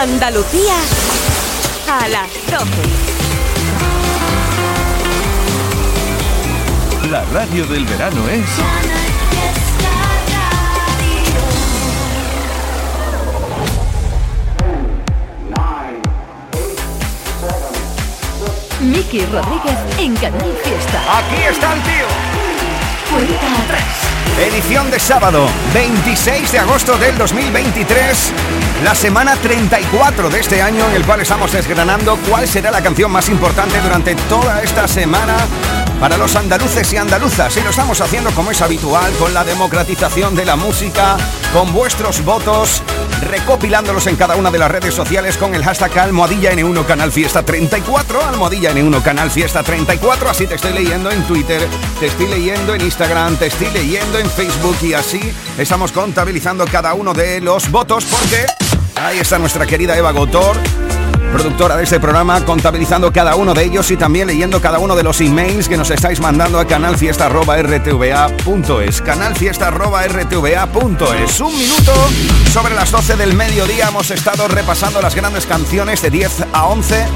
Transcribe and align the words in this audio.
Andalucía 0.00 0.76
a 1.88 2.06
las 2.06 2.30
12. 2.48 2.66
La 7.10 7.24
radio 7.32 7.66
del 7.66 7.84
verano 7.84 8.28
es... 8.28 8.46
Miki 18.80 19.26
Rodríguez 19.26 19.78
en 19.98 20.14
Canal 20.14 20.56
Fiesta. 20.62 21.18
Aquí 21.18 21.42
está 21.50 21.74
el 21.74 21.82
tío. 21.82 22.06
Cuenta 23.10 23.62
atrás. 23.64 24.07
Edición 24.36 24.90
de 24.90 25.00
sábado, 25.00 25.48
26 25.74 26.52
de 26.52 26.58
agosto 26.58 26.96
del 26.98 27.16
2023, 27.16 28.32
la 28.84 28.94
semana 28.94 29.34
34 29.36 30.28
de 30.28 30.40
este 30.40 30.62
año 30.62 30.88
en 30.88 30.96
el 30.96 31.04
cual 31.04 31.20
estamos 31.20 31.52
desgranando 31.52 32.18
cuál 32.28 32.46
será 32.46 32.70
la 32.70 32.82
canción 32.82 33.10
más 33.10 33.28
importante 33.28 33.80
durante 33.80 34.14
toda 34.28 34.62
esta 34.62 34.86
semana 34.86 35.36
para 36.00 36.16
los 36.16 36.36
andaluces 36.36 36.92
y 36.92 36.96
andaluzas. 36.96 37.56
Y 37.56 37.60
lo 37.60 37.70
estamos 37.70 38.00
haciendo 38.00 38.30
como 38.30 38.50
es 38.50 38.62
habitual, 38.62 39.12
con 39.14 39.34
la 39.34 39.44
democratización 39.44 40.34
de 40.34 40.44
la 40.44 40.56
música, 40.56 41.16
con 41.52 41.72
vuestros 41.72 42.24
votos, 42.24 42.82
recopilándolos 43.22 44.06
en 44.06 44.16
cada 44.16 44.36
una 44.36 44.50
de 44.50 44.58
las 44.58 44.70
redes 44.70 44.94
sociales 44.94 45.36
con 45.36 45.54
el 45.54 45.64
hashtag 45.64 45.98
almohadilla 45.98 46.52
N1 46.52 46.86
Canal 46.86 47.12
Fiesta 47.12 47.44
34, 47.44 48.24
almohadilla 48.24 48.72
N1 48.72 49.02
Canal 49.02 49.30
Fiesta 49.30 49.62
34, 49.62 50.30
así 50.30 50.46
te 50.46 50.54
estoy 50.54 50.72
leyendo 50.72 51.10
en 51.10 51.22
Twitter, 51.24 51.66
te 51.98 52.06
estoy 52.06 52.28
leyendo 52.28 52.74
en 52.74 52.82
Instagram, 52.82 53.36
te 53.36 53.46
estoy 53.46 53.70
leyendo 53.70 54.18
en 54.18 54.30
Facebook 54.30 54.76
y 54.82 54.94
así 54.94 55.20
estamos 55.58 55.92
contabilizando 55.92 56.64
cada 56.66 56.94
uno 56.94 57.12
de 57.12 57.40
los 57.40 57.70
votos 57.70 58.04
porque 58.04 58.46
ahí 58.96 59.18
está 59.18 59.38
nuestra 59.38 59.66
querida 59.66 59.96
Eva 59.96 60.12
Gotor 60.12 60.56
productora 61.32 61.76
de 61.76 61.84
este 61.84 62.00
programa, 62.00 62.44
contabilizando 62.44 63.12
cada 63.12 63.36
uno 63.36 63.54
de 63.54 63.64
ellos 63.64 63.88
y 63.90 63.96
también 63.96 64.26
leyendo 64.26 64.60
cada 64.60 64.78
uno 64.78 64.94
de 64.96 65.02
los 65.02 65.18
emails 65.20 65.68
que 65.68 65.76
nos 65.76 65.90
estáis 65.90 66.20
mandando 66.20 66.58
a 66.58 66.66
canalfiesta.rtva.es. 66.66 69.02
Canalfiesta.rtva.es. 69.02 71.40
Un 71.40 71.56
minuto 71.56 71.92
sobre 72.52 72.74
las 72.74 72.90
12 72.90 73.16
del 73.16 73.34
mediodía 73.34 73.88
hemos 73.88 74.10
estado 74.10 74.48
repasando 74.48 75.02
las 75.02 75.14
grandes 75.14 75.44
canciones 75.46 76.02
de 76.02 76.10
10 76.10 76.46
a 76.52 76.66
11 76.66 77.06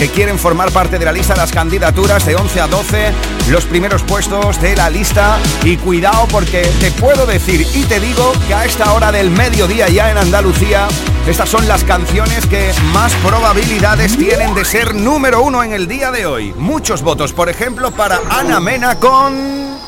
que 0.00 0.08
quieren 0.08 0.38
formar 0.38 0.72
parte 0.72 0.98
de 0.98 1.04
la 1.04 1.12
lista 1.12 1.36
las 1.36 1.52
candidaturas 1.52 2.24
de 2.24 2.34
11 2.34 2.60
a 2.62 2.66
12, 2.68 3.12
los 3.50 3.66
primeros 3.66 4.02
puestos 4.02 4.58
de 4.58 4.74
la 4.74 4.88
lista. 4.88 5.38
Y 5.62 5.76
cuidado 5.76 6.26
porque 6.28 6.62
te 6.80 6.90
puedo 6.92 7.26
decir 7.26 7.66
y 7.74 7.84
te 7.84 8.00
digo 8.00 8.32
que 8.48 8.54
a 8.54 8.64
esta 8.64 8.94
hora 8.94 9.12
del 9.12 9.30
mediodía 9.30 9.90
ya 9.90 10.10
en 10.10 10.16
Andalucía, 10.16 10.88
estas 11.28 11.48
son 11.48 11.66
las 11.68 11.84
canciones 11.84 12.46
que 12.46 12.72
más 12.92 13.14
probabilidades 13.16 14.16
tienen 14.16 14.54
de 14.54 14.64
ser 14.64 14.94
número 14.94 15.42
uno 15.42 15.62
en 15.62 15.72
el 15.72 15.86
día 15.86 16.10
de 16.10 16.26
hoy. 16.26 16.52
Muchos 16.56 17.02
votos, 17.02 17.32
por 17.32 17.48
ejemplo, 17.48 17.90
para 17.92 18.20
Ana 18.30 18.58
Mena 18.60 18.96
con... 18.96 19.78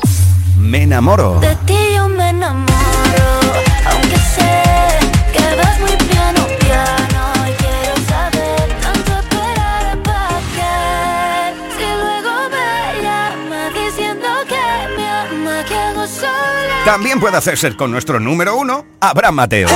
Me 0.57 0.83
enamoro. 0.83 1.39
De 1.41 1.55
ti 1.65 1.77
yo 1.95 2.07
me 2.07 2.29
enamoro, 2.29 2.71
aunque 3.91 4.15
sé 4.15 4.63
que 5.33 5.55
vas 5.57 5.79
muy 5.81 5.91
piano, 6.07 6.47
piano. 6.59 7.33
Y 7.49 7.53
quiero 7.61 7.95
saber 8.07 8.79
tanto 8.81 9.11
esperar 9.19 9.97
pa' 10.03 10.39
qué. 10.55 11.53
Si 11.75 11.83
luego 11.83 12.49
me 12.49 13.03
llama 13.03 13.69
diciendo 13.73 14.27
que 14.47 14.95
me 14.95 15.09
ama, 15.09 15.65
que 15.65 15.75
hago 15.75 16.07
sola. 16.07 16.85
También 16.85 17.19
puede 17.19 17.35
hacerse 17.35 17.75
con 17.75 17.91
nuestro 17.91 18.21
número 18.21 18.55
uno, 18.55 18.85
Abraham 19.01 19.35
Mateo. 19.35 19.67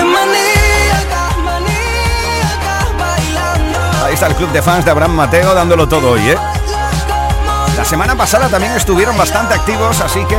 Está 4.18 4.26
el 4.26 4.36
club 4.36 4.52
de 4.52 4.64
fans 4.64 4.84
de 4.84 4.90
Abraham 4.90 5.12
Mateo 5.12 5.54
dándolo 5.54 5.88
todo 5.88 6.10
hoy, 6.10 6.28
¿eh? 6.28 6.36
La 7.78 7.86
semana 7.86 8.16
pasada 8.16 8.50
también 8.50 8.74
estuvieron 8.74 9.16
bastante 9.16 9.54
activos, 9.54 10.02
así 10.02 10.26
que 10.26 10.36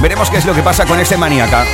veremos 0.00 0.30
qué 0.30 0.36
es 0.36 0.44
lo 0.44 0.54
que 0.54 0.62
pasa 0.62 0.86
con 0.86 1.00
este 1.00 1.16
maníaca. 1.16 1.64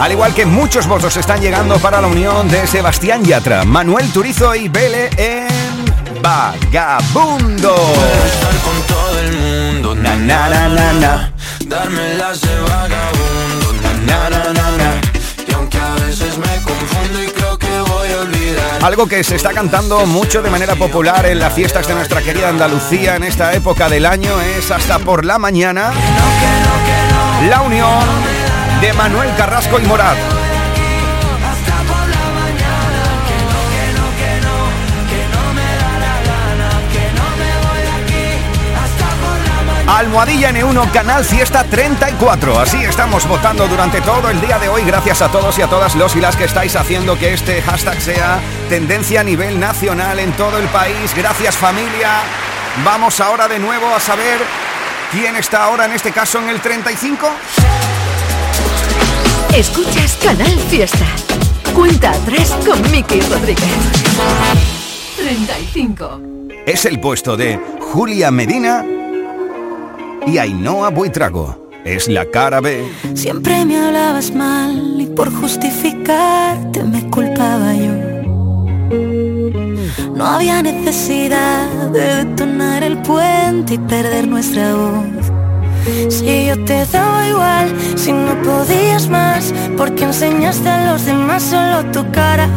Al 0.00 0.10
igual 0.10 0.34
que 0.34 0.44
muchos 0.44 0.88
votos 0.88 1.16
están 1.18 1.40
llegando 1.40 1.78
para 1.78 2.00
la 2.00 2.08
unión 2.08 2.48
de 2.48 2.66
Sebastián 2.66 3.24
Yatra, 3.24 3.64
Manuel 3.64 4.10
Turizo 4.10 4.56
y 4.56 4.68
Bele 4.68 5.08
en 5.16 6.20
Vagabundo. 6.20 7.76
estar 8.26 8.56
con 8.56 8.82
todo 8.88 9.20
el 9.20 9.36
mundo, 9.36 9.94
de 11.70 12.60
vagabundo, 12.62 13.72
na, 14.04 14.28
na, 14.28 14.28
na, 14.28 14.52
na, 14.52 14.76
na. 14.76 15.00
Y 15.46 15.52
aunque 15.54 15.78
a 15.78 15.94
veces 16.04 16.36
me 16.36 16.62
confundo 16.62 17.22
y 17.22 17.26
creo 17.28 17.56
que 17.58 17.80
voy 17.80 18.10
a 18.10 18.20
olvidar. 18.22 18.84
Algo 18.84 19.06
que 19.06 19.22
se 19.22 19.36
está 19.36 19.52
cantando 19.52 20.04
mucho 20.04 20.42
de 20.42 20.50
manera 20.50 20.74
popular 20.74 21.26
en 21.26 21.38
las 21.38 21.52
fiestas 21.52 21.86
de 21.86 21.94
nuestra 21.94 22.22
querida 22.22 22.48
Andalucía 22.48 23.14
en 23.14 23.22
esta 23.22 23.54
época 23.54 23.88
del 23.88 24.06
año 24.06 24.40
es 24.40 24.70
hasta 24.72 24.98
por 24.98 25.24
la 25.24 25.38
mañana. 25.38 25.92
La 27.48 27.62
unión 27.62 28.04
de 28.80 28.92
Manuel 28.92 29.30
Carrasco 29.36 29.78
y 29.78 29.86
Morat. 29.86 30.39
Almohadilla 39.90 40.52
N1 40.52 40.92
Canal 40.92 41.24
Fiesta 41.24 41.64
34. 41.64 42.60
Así 42.60 42.76
estamos 42.84 43.26
votando 43.26 43.66
durante 43.66 44.00
todo 44.00 44.30
el 44.30 44.40
día 44.40 44.56
de 44.60 44.68
hoy. 44.68 44.82
Gracias 44.84 45.20
a 45.20 45.32
todos 45.32 45.58
y 45.58 45.62
a 45.62 45.66
todas 45.66 45.96
los 45.96 46.14
y 46.14 46.20
las 46.20 46.36
que 46.36 46.44
estáis 46.44 46.76
haciendo 46.76 47.18
que 47.18 47.34
este 47.34 47.60
hashtag 47.60 48.00
sea 48.00 48.40
tendencia 48.68 49.20
a 49.20 49.24
nivel 49.24 49.58
nacional 49.58 50.20
en 50.20 50.32
todo 50.34 50.58
el 50.58 50.68
país. 50.68 51.12
Gracias 51.16 51.56
familia. 51.56 52.20
Vamos 52.84 53.20
ahora 53.20 53.48
de 53.48 53.58
nuevo 53.58 53.92
a 53.92 53.98
saber 53.98 54.38
quién 55.10 55.34
está 55.34 55.64
ahora 55.64 55.86
en 55.86 55.92
este 55.92 56.12
caso 56.12 56.38
en 56.38 56.50
el 56.50 56.60
35. 56.60 57.28
Escuchas 59.56 60.16
Canal 60.22 60.56
Fiesta. 60.70 61.06
Cuenta 61.74 62.10
atrás 62.10 62.56
con 62.64 62.80
Miki 62.92 63.20
Rodríguez. 63.22 63.68
35. 65.16 66.20
Es 66.64 66.84
el 66.84 67.00
puesto 67.00 67.36
de 67.36 67.58
Julia 67.92 68.30
Medina 68.30 68.84
y 70.26 70.38
Ainhoa 70.38 70.90
Buitrago. 70.90 71.68
Es 71.84 72.08
la 72.08 72.26
cara 72.26 72.60
B. 72.60 72.86
Siempre 73.14 73.64
me 73.64 73.78
hablabas 73.78 74.34
mal 74.34 75.00
y 75.00 75.06
por 75.06 75.32
justificarte 75.32 76.84
me 76.84 77.08
culpaba 77.10 77.74
yo. 77.74 78.20
No 80.14 80.26
había 80.26 80.62
necesidad 80.62 81.66
de 81.90 82.24
detonar 82.24 82.82
el 82.82 82.98
puente 82.98 83.74
y 83.74 83.78
perder 83.78 84.28
nuestra 84.28 84.74
voz. 84.74 85.30
Si 86.08 86.46
yo 86.46 86.62
te 86.64 86.84
daba 86.86 87.26
igual, 87.26 87.74
si 87.96 88.12
no 88.12 88.40
podías 88.42 89.08
más, 89.08 89.54
porque 89.76 90.04
enseñaste 90.04 90.68
a 90.68 90.92
los 90.92 91.06
demás 91.06 91.42
solo 91.42 91.84
tu 91.90 92.10
cara 92.12 92.48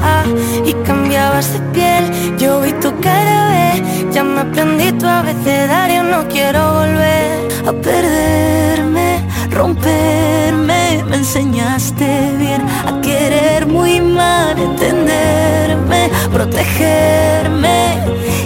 y 0.65 0.73
cambiabas 0.85 1.53
de 1.53 1.59
piel. 1.71 2.37
Yo 2.37 2.61
vi 2.61 2.73
tu 2.73 2.92
cara 3.03 3.37
B, 3.51 4.11
ya 4.13 4.23
me 4.23 4.41
aprendí 4.41 4.91
tu 4.93 5.05
abecedario, 5.05 6.03
no 6.03 6.27
quiero 6.27 6.59
volver 6.79 7.31
a 7.69 7.71
perderme, 7.87 9.09
romperme. 9.51 11.03
Me 11.09 11.17
enseñaste 11.17 12.07
bien 12.37 12.61
a 12.89 13.01
querer 13.01 13.67
muy 13.67 13.99
mal, 13.99 14.57
entenderme, 14.57 16.09
protegerme. 16.31 17.79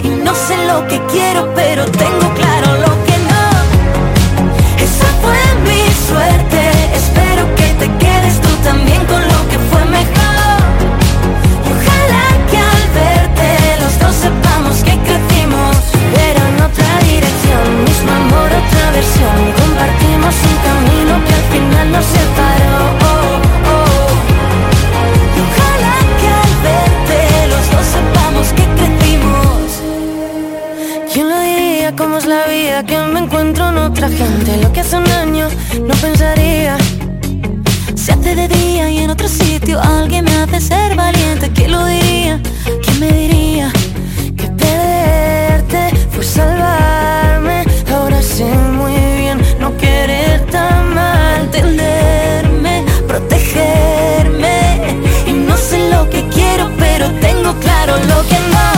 Y 0.02 0.08
no 0.26 0.34
sé 0.34 0.56
lo 0.66 0.86
que 0.88 0.98
quiero, 1.12 1.40
pero 1.54 1.84
tengo 1.86 2.26
claro 2.34 2.47
nos 21.90 22.04
separó. 22.04 22.76
Oh, 23.10 23.40
oh. 23.74 24.10
Y 25.36 25.38
ojalá 25.46 25.94
que 26.20 26.28
al 26.42 26.54
verte 26.66 27.18
los 27.52 27.64
dos 27.72 27.86
sepamos 27.96 28.46
que 28.56 28.64
crecimos. 28.78 29.66
¿Quién 31.12 31.28
lo 31.28 31.38
diría 31.40 31.96
cómo 31.96 32.18
es 32.18 32.26
la 32.26 32.46
vida? 32.46 32.84
Que 32.84 32.98
me 32.98 33.20
encuentro 33.20 33.68
en 33.70 33.78
otra 33.78 34.08
gente 34.08 34.56
Lo 34.62 34.72
que 34.72 34.80
hace 34.80 34.96
un 34.96 35.10
año 35.10 35.48
no 35.80 35.94
pensaría 35.94 36.76
Se 37.94 38.12
hace 38.12 38.34
de 38.34 38.46
día 38.48 38.90
y 38.90 38.98
en 38.98 39.10
otro 39.10 39.28
sitio 39.28 39.80
Alguien 39.80 40.24
me 40.24 40.36
hace 40.36 40.60
ser 40.60 40.94
valiente 40.94 41.50
¿Quién 41.52 41.72
lo 41.72 41.84
diría? 41.86 42.40
¿Quién 42.82 43.00
me 43.00 43.12
diría? 43.12 43.72
Que 44.36 44.46
perderte 44.46 45.96
fue 46.10 46.24
salvarme 46.24 47.64
Ahora 47.92 48.22
sé 48.22 48.44
muy 48.44 48.92
bien 49.18 49.40
No 49.58 49.72
quiero 49.76 50.12
de 50.12 50.77
defenderme, 51.76 52.84
protegerme. 53.06 55.00
Y 55.26 55.32
no 55.32 55.56
sé 55.56 55.90
lo 55.90 56.08
que 56.08 56.26
quiero, 56.28 56.70
pero 56.78 57.10
tengo 57.20 57.52
claro 57.60 57.96
lo 57.96 58.22
que 58.28 58.38
no. 58.54 58.68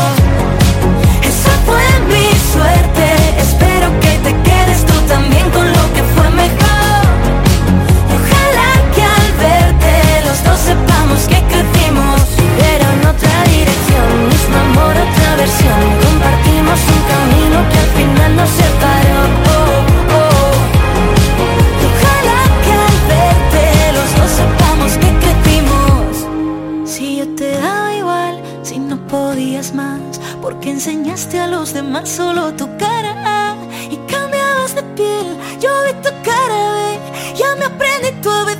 Esa 1.22 1.52
fue 1.66 1.84
mi 2.08 2.26
suerte. 2.52 3.06
Espero 3.38 3.88
que 4.00 4.12
te 4.26 4.32
quedes 4.42 4.84
tú 4.86 4.94
también 5.06 5.48
con 5.50 5.66
lo 5.66 5.92
que 5.94 6.02
fue 6.14 6.30
mejor. 6.30 7.02
Ojalá 8.16 8.70
que 8.94 9.02
al 9.02 9.28
verte 9.44 9.92
los 10.26 10.42
dos 10.44 10.58
sepamos 10.58 11.20
que 11.28 11.42
crecimos, 11.50 12.20
pero 12.58 12.84
en 12.96 13.06
otra 13.06 13.34
dirección. 13.44 14.10
Mismo 14.28 14.56
amor, 14.68 14.94
otra 14.96 15.36
versión. 15.36 15.82
Compartimos 16.04 16.78
un 16.94 17.02
camino 17.12 17.56
que 17.70 17.78
al 17.78 17.90
final 17.98 18.36
no 18.36 18.46
se 18.46 18.79
podías 29.10 29.74
más, 29.74 30.00
porque 30.40 30.70
enseñaste 30.70 31.38
a 31.38 31.48
los 31.48 31.74
demás 31.74 32.08
solo 32.08 32.52
tu 32.54 32.66
cara 32.76 33.56
y 33.90 33.96
cambiabas 34.10 34.74
de 34.76 34.82
piel. 34.94 35.36
Yo 35.60 35.70
vi 35.84 35.92
tu 35.94 36.10
cara, 36.22 36.74
ve, 36.74 37.34
ya 37.34 37.56
me 37.56 37.64
aprendí 37.64 38.12
tu 38.22 38.30
vez 38.46 38.59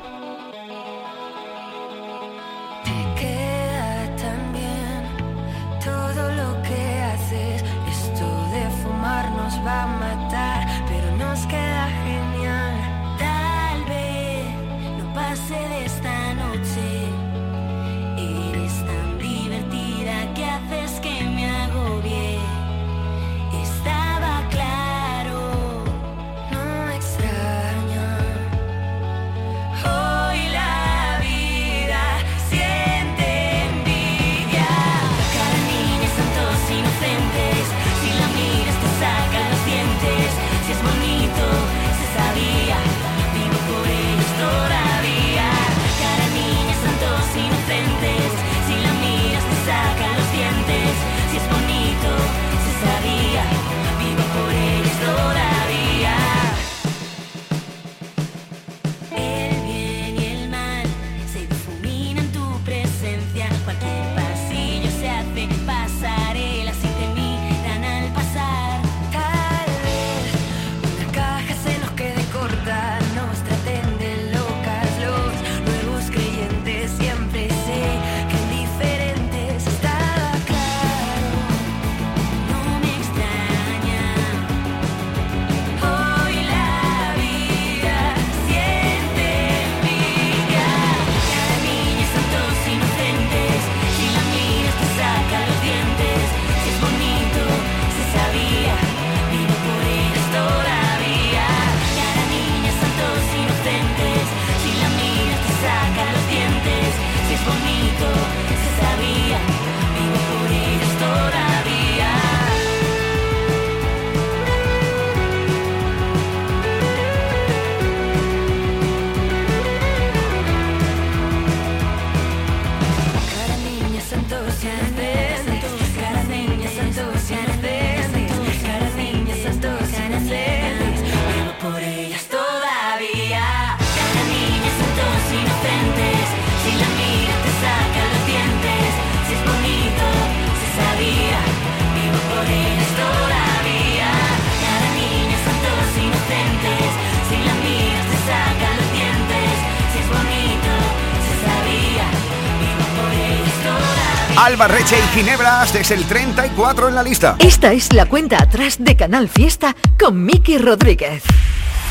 Alba 154.41 154.67
Reche 154.67 154.95
y 154.97 155.19
Ginebras 155.19 155.71
desde 155.71 155.93
el 155.93 156.03
34 156.05 156.89
en 156.89 156.95
la 156.95 157.03
lista. 157.03 157.35
Esta 157.37 157.73
es 157.73 157.93
la 157.93 158.07
cuenta 158.07 158.41
atrás 158.41 158.77
de 158.79 158.95
Canal 158.95 159.29
Fiesta 159.29 159.75
con 159.99 160.25
Miki 160.25 160.57
Rodríguez. 160.57 161.21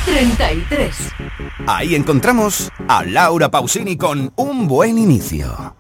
33. 0.05 0.97
Ahí 1.69 1.95
encontramos 1.95 2.69
a 2.89 3.05
Laura 3.05 3.53
Pausini 3.53 3.97
con 3.97 4.33
un 4.35 4.67
buen 4.67 4.99
inicio. 4.99 5.77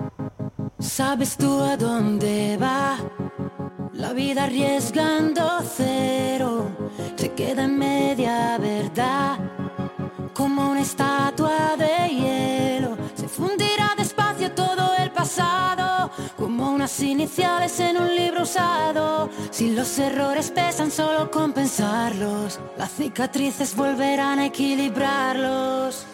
¿Sabes 0.79 1.37
tú 1.37 1.61
a 1.61 1.77
dónde 1.77 2.57
va? 2.57 2.99
La 3.93 4.12
vida 4.12 4.45
arriesgando 4.45 5.65
cero. 5.77 6.71
Se 7.17 7.33
queda 7.33 7.65
en 7.65 7.79
media 7.79 8.59
verdad. 8.59 9.41
Como 10.35 10.71
un 10.71 10.79
estado 10.79 11.29
las 16.90 17.02
iniciales 17.02 17.78
en 17.78 17.97
un 17.99 18.16
libro 18.16 18.42
usado. 18.42 19.30
Si 19.50 19.70
los 19.70 19.99
errores 19.99 20.50
pesan 20.50 20.90
solo 20.90 21.30
compensarlos, 21.30 22.59
las 22.76 22.90
cicatrices 22.90 23.76
volverán 23.76 24.40
a 24.40 24.47
equilibrarlos. 24.47 26.04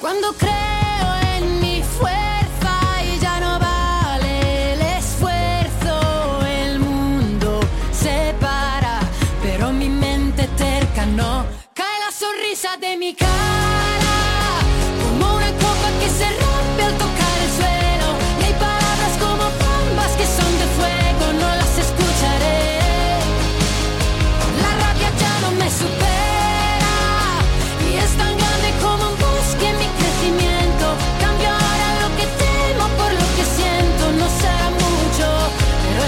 Cuando 0.00 0.32
creo 0.32 1.08
en 1.36 1.60
mi 1.60 1.82
fuerza 1.82 2.74
y 3.04 3.18
ya 3.20 3.38
no 3.38 3.60
vale 3.60 4.72
el 4.74 4.82
esfuerzo, 4.98 6.44
el 6.46 6.80
mundo 6.80 7.60
se 7.92 8.34
para, 8.40 8.98
pero 9.42 9.72
mi 9.72 9.88
mente 9.88 10.48
terca 10.56 11.06
no. 11.06 11.44
Cae 11.74 11.98
la 12.04 12.10
sonrisa 12.10 12.76
de 12.80 12.96
mi 12.96 13.14
cara, 13.14 14.16
como 15.02 15.36
una 15.36 15.52
copa 15.64 15.88
que 16.00 16.08
se 16.08 16.28
rompe 16.28 16.82
al 16.82 16.98
tocar. 16.98 17.23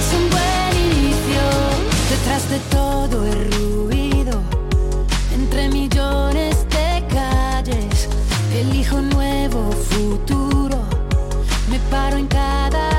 es 0.07 0.13
un 0.15 0.31
buen 0.31 0.73
inicio. 0.93 1.43
Detrás 2.11 2.49
de 2.51 2.59
todo 2.71 3.27
el 3.27 3.53
ruido, 3.53 4.41
entre 5.35 5.69
millones 5.69 6.67
de 6.69 7.05
calles, 7.09 8.09
elijo 8.55 8.97
un 8.97 9.09
nuevo 9.11 9.73
futuro. 9.73 10.79
Me 11.71 11.79
paro 11.91 12.17
en 12.17 12.27
cada 12.27 12.96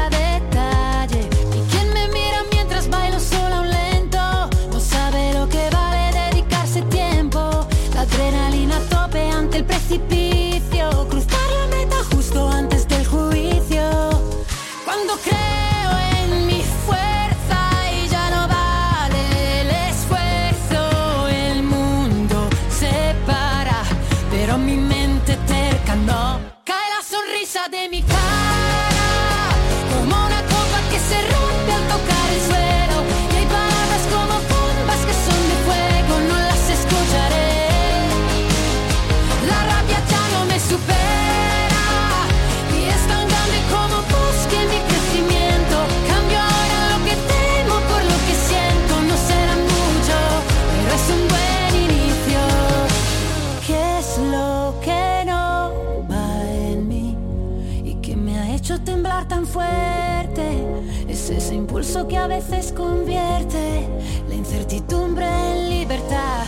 impulso 61.87 62.07
que 62.07 62.17
a 62.17 62.27
veces 62.27 62.73
convierte 62.73 63.87
la 64.27 64.35
incertidumbre 64.35 65.25
en 65.25 65.69
libertad. 65.69 66.46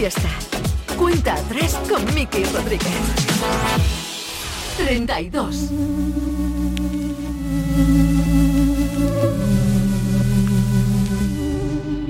Fiesta. 0.00 0.30
Cuenta 0.96 1.34
atrás 1.34 1.78
con 1.86 2.02
Miki 2.14 2.42
Rodríguez. 2.44 2.88
32. 4.78 5.70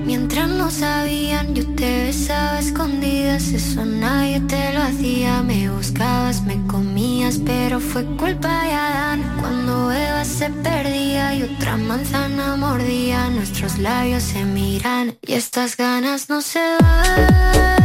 Mientras 0.07 0.49
no 0.51 0.71
sabían, 0.71 1.53
yo 1.53 1.67
te 1.75 2.05
besaba 2.05 2.61
escondidas, 2.61 3.49
eso 3.49 3.85
nadie 3.85 4.39
te 4.43 4.73
lo 4.73 4.83
hacía. 4.83 5.43
Me 5.43 5.69
buscabas, 5.69 6.45
me 6.45 6.65
comías, 6.69 7.41
pero 7.45 7.81
fue 7.81 8.05
culpa 8.17 8.67
de 8.67 8.73
Adán. 8.73 9.37
Cuando 9.41 9.91
Eva 9.91 10.25
se 10.25 10.49
perdía 10.49 11.35
y 11.35 11.43
otra 11.43 11.77
manzana 11.77 12.55
mordía, 12.55 13.31
nuestros 13.31 13.79
labios 13.79 14.23
se 14.23 14.45
miran 14.45 15.19
y 15.27 15.33
estas 15.33 15.77
ganas 15.77 16.29
no 16.29 16.41
se 16.41 16.61
van. 16.81 17.80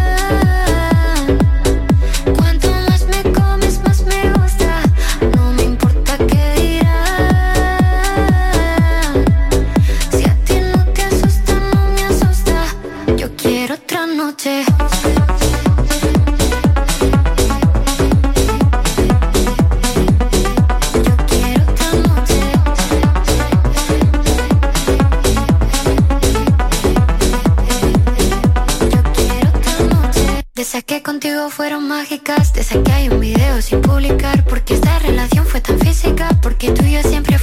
Esas 30.75 30.83
que 30.83 31.01
contigo 31.03 31.49
fueron 31.51 31.87
mágicas, 31.87 32.51
de 32.51 32.59
esas 32.59 32.79
que 32.83 32.91
hay 32.91 33.07
un 33.07 33.21
video 33.21 33.61
sin 33.61 33.81
publicar, 33.81 34.43
porque 34.43 34.73
esta 34.73 34.99
relación 34.99 35.45
fue 35.45 35.61
tan 35.61 35.79
física, 35.79 36.27
porque 36.41 36.69
tú 36.71 36.83
y 36.83 36.91
yo 36.91 37.01
siempre 37.01 37.34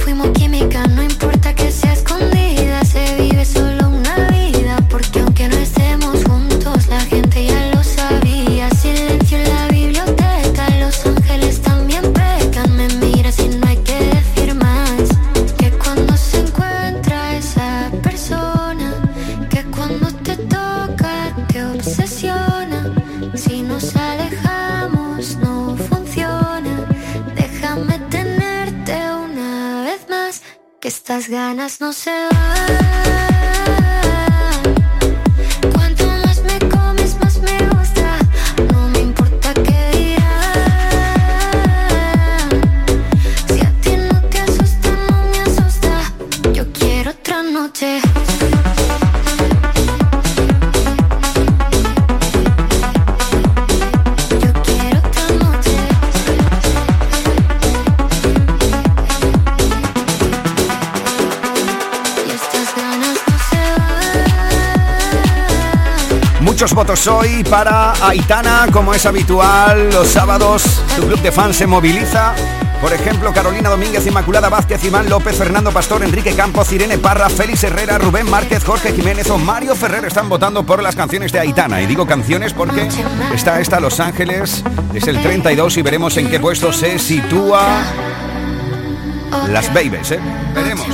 votos 66.93 67.07
hoy 67.07 67.43
para 67.43 67.93
Aitana, 68.05 68.67
como 68.71 68.93
es 68.93 69.03
habitual. 69.05 69.89
Los 69.91 70.09
sábados, 70.09 70.61
su 70.95 71.01
club 71.03 71.19
de 71.21 71.31
fans 71.31 71.55
se 71.55 71.65
moviliza. 71.65 72.35
Por 72.81 72.93
ejemplo, 72.93 73.33
Carolina 73.33 73.69
Domínguez, 73.69 74.05
Inmaculada 74.05 74.49
Vázquez, 74.49 74.83
Iván 74.83 75.09
López, 75.09 75.35
Fernando 75.35 75.71
Pastor, 75.71 76.03
Enrique 76.03 76.35
Campos, 76.35 76.71
Irene 76.71 76.99
Parra, 76.99 77.29
Félix 77.29 77.63
Herrera, 77.63 77.97
Rubén 77.97 78.29
Márquez, 78.29 78.63
Jorge 78.63 78.93
Jiménez 78.93 79.27
o 79.31 79.39
Mario 79.39 79.75
Ferrer 79.75 80.05
están 80.05 80.29
votando 80.29 80.63
por 80.65 80.83
las 80.83 80.95
canciones 80.95 81.31
de 81.31 81.39
Aitana. 81.39 81.81
Y 81.81 81.87
digo 81.87 82.05
canciones 82.05 82.53
porque 82.53 82.87
está 83.33 83.59
esta 83.59 83.79
Los 83.79 83.99
Ángeles, 83.99 84.63
es 84.93 85.07
el 85.07 85.19
32 85.21 85.77
y 85.77 85.81
veremos 85.81 86.17
en 86.17 86.29
qué 86.29 86.39
puesto 86.39 86.71
se 86.71 86.99
sitúa 86.99 87.81
las 89.49 89.73
babies, 89.73 90.11
¿eh? 90.11 90.19
Veremos. 90.53 90.87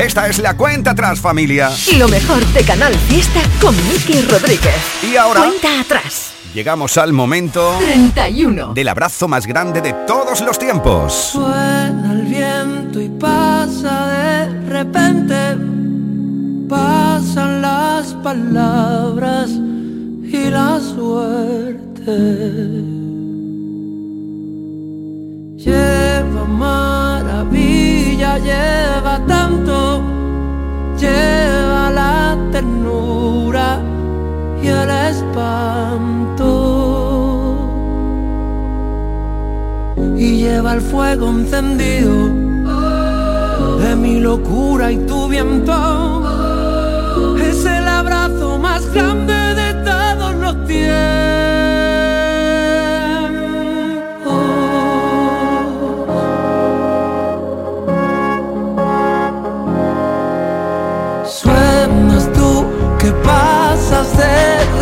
Esta 0.00 0.28
es 0.28 0.38
la 0.38 0.56
cuenta 0.56 0.92
atrás, 0.92 1.20
familia. 1.20 1.70
Lo 1.98 2.08
mejor 2.08 2.44
de 2.46 2.62
Canal 2.62 2.94
Fiesta 3.08 3.40
con 3.60 3.74
Miki 3.88 4.22
Rodríguez. 4.22 4.74
Y 5.02 5.16
ahora 5.16 5.40
Cuenta 5.40 5.80
atrás. 5.80 6.32
llegamos 6.54 6.96
al 6.96 7.12
momento 7.12 7.76
31. 7.78 8.72
del 8.74 8.88
abrazo 8.88 9.28
más 9.28 9.46
grande 9.46 9.80
de 9.82 9.92
todos 10.06 10.40
los 10.40 10.58
tiempos. 10.58 11.12
Suena 11.32 12.12
el 12.12 12.22
viento 12.22 13.00
y 13.00 13.08
pasa 13.10 14.06
de 14.08 14.68
repente, 14.68 15.56
pasan 16.68 17.60
las 17.62 18.14
palabras 18.14 19.50
y 19.50 20.50
la 20.50 20.80
suerte. 20.80 22.10
Lleva 25.56 26.44
maravilla, 26.46 27.89
lleva 28.20 29.18
tanto, 29.26 30.02
lleva 30.98 31.90
la 31.90 32.36
ternura 32.52 33.80
y 34.62 34.66
el 34.68 34.90
espanto 34.90 36.50
y 40.16 40.36
lleva 40.36 40.74
el 40.74 40.82
fuego 40.82 41.30
encendido 41.30 42.28
de 43.78 43.96
mi 43.96 44.20
locura 44.20 44.92
y 44.92 44.98
tu 45.06 45.28
viento. 45.28 46.22
Es 47.42 47.64
el 47.64 47.88
abrazo 47.88 48.58
más 48.58 48.86
grande 48.92 49.54
de 49.54 49.74
todos 49.84 50.34
los 50.34 50.66
tiempos. 50.66 51.39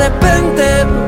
Repente, 0.08 1.07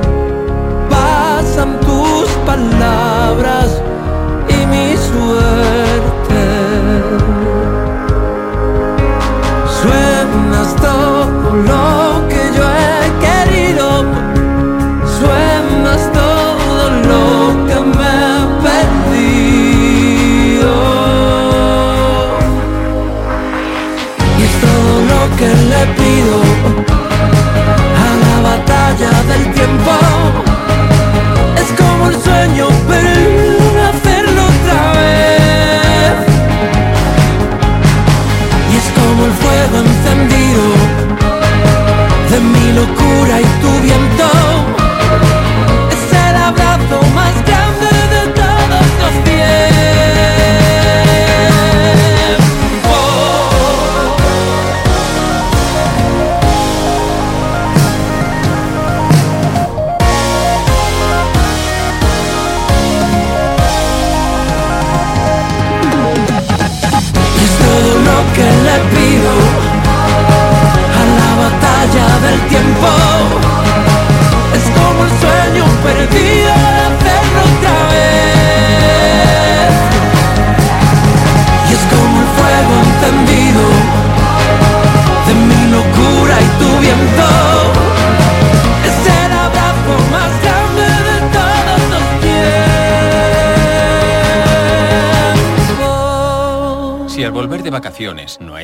mi 42.41 42.73
locura 42.73 43.41
y 43.41 43.45
tu. 43.61 44.20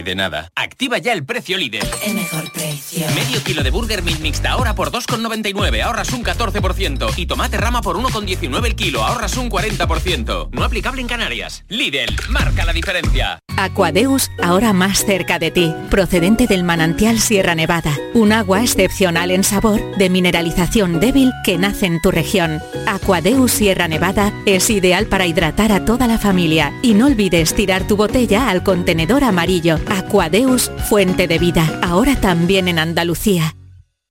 De 0.07 0.15
nada, 0.15 0.51
activa 0.55 0.99
ya 0.99 1.13
el 1.13 1.27
precio 1.27 1.59
líder. 1.59 1.85
El 2.05 2.15
mejor 2.15 2.51
precio. 2.53 3.05
Medio 3.15 3.43
kilo 3.43 3.63
de 3.63 3.71
Burger 3.71 4.03
Meat 4.03 4.21
Mixta 4.21 4.53
ahora 4.53 4.75
por 4.75 4.93
2,99, 4.93 5.76
ahorras 5.87 6.13
un 6.13 6.25
14%. 6.25 7.13
Y 7.17 7.27
tomate 7.27 7.57
rama 7.57 7.81
por 7.81 7.97
1,19 7.97 8.67
el 8.67 8.77
kilo, 8.77 9.05
ahorras 9.05 9.37
un 9.37 9.51
40%. 9.51 10.51
No 10.53 10.65
aplicable 10.65 11.01
en 11.01 11.09
Canarias. 11.09 11.65
Lidl, 11.69 12.15
marca 12.29 12.65
la 12.65 12.73
diferencia. 12.73 13.39
Aquadeus, 13.57 14.31
ahora 14.43 14.73
más 14.75 15.05
cerca 15.05 15.39
de 15.39 15.51
ti, 15.51 15.75
procedente 15.91 16.47
del 16.47 16.63
manantial 16.63 17.19
Sierra 17.19 17.55
Nevada, 17.55 17.97
un 18.13 18.33
agua 18.33 18.63
excepcional 18.63 19.31
en 19.31 19.45
sabor, 19.45 19.81
de 19.97 20.11
mineralización 20.11 21.01
débil 21.01 21.33
que 21.43 21.57
nace 21.57 21.87
en 21.87 22.03
tu 22.03 22.11
región. 22.11 22.61
Aquadeus 22.87 23.53
Sierra 23.53 23.89
Nevada 23.89 24.33
es 24.45 24.69
ideal 24.69 25.07
para 25.07 25.27
hidratar 25.27 25.73
a 25.73 25.87
toda 25.87 26.07
la 26.07 26.19
familia 26.19 26.73
y 26.83 26.93
no 26.93 27.07
olvides 27.07 27.55
tirar 27.55 27.87
tu 27.87 27.97
botella 27.97 28.51
al 28.51 28.63
contenedor 28.63 29.25
amarillo. 29.25 29.79
Aquadeus, 29.89 30.71
fuente 30.89 31.27
de 31.27 31.39
vida, 31.39 31.81
ahora 31.83 32.21
también 32.21 32.69
en 32.69 32.79
Andalucía. 32.79 33.55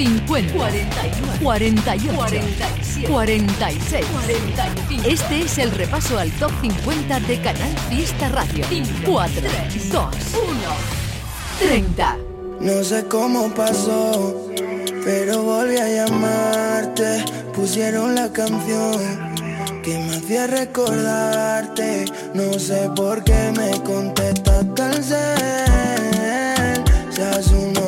50, 0.00 0.54
41, 0.54 1.42
48, 1.42 2.14
47, 2.16 3.06
46, 3.06 4.06
45. 4.06 5.06
Este 5.06 5.42
es 5.42 5.58
el 5.58 5.70
repaso 5.72 6.18
al 6.18 6.30
top 6.38 6.50
50 6.62 7.20
de 7.20 7.38
Canal 7.42 7.76
Fiesta 7.90 8.30
Radio. 8.30 8.64
4, 9.04 9.42
2, 9.92 9.92
1, 9.92 10.10
30. 11.58 12.16
No 12.60 12.82
sé 12.82 13.04
cómo 13.08 13.50
pasó, 13.54 14.50
pero 15.04 15.42
volví 15.42 15.76
a 15.76 16.06
llamarte. 16.06 17.22
Pusieron 17.54 18.14
la 18.14 18.32
canción 18.32 18.96
que 19.82 19.98
me 19.98 20.16
hacía 20.16 20.46
recordarte. 20.46 22.06
No 22.32 22.54
sé 22.58 22.88
por 22.96 23.22
qué 23.22 23.52
me 23.54 23.78
contestas 23.82 24.64
tan 24.74 24.94
cel. 25.04 25.20
Si 27.12 27.79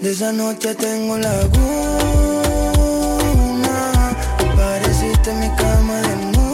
De 0.00 0.12
esa 0.12 0.32
noche 0.32 0.76
tengo 0.76 1.18
laguna. 1.18 1.58
Pareciste 4.56 5.32
mi 5.34 5.48
cama 5.56 5.94
desnuda. 6.06 6.46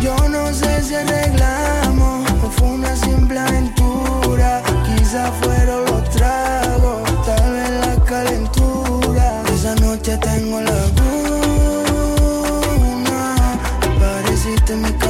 Yo 0.00 0.14
no 0.28 0.54
sé 0.54 0.80
si 0.84 0.94
arreglamos 0.94 2.30
o 2.44 2.50
fue 2.50 2.68
una 2.68 2.94
simple 2.94 3.40
aventura. 3.40 4.62
Quizá 4.86 5.32
fueron 5.42 5.86
los 5.86 6.08
tragos, 6.10 7.02
tal 7.26 7.52
vez 7.54 7.70
la 7.84 8.04
calentura. 8.04 9.42
Esa 9.52 9.74
noche 9.74 10.16
tengo 10.18 10.60
laguna. 10.60 10.94
Pareciste 13.98 14.76
mi 14.76 14.92
cama 14.92 15.01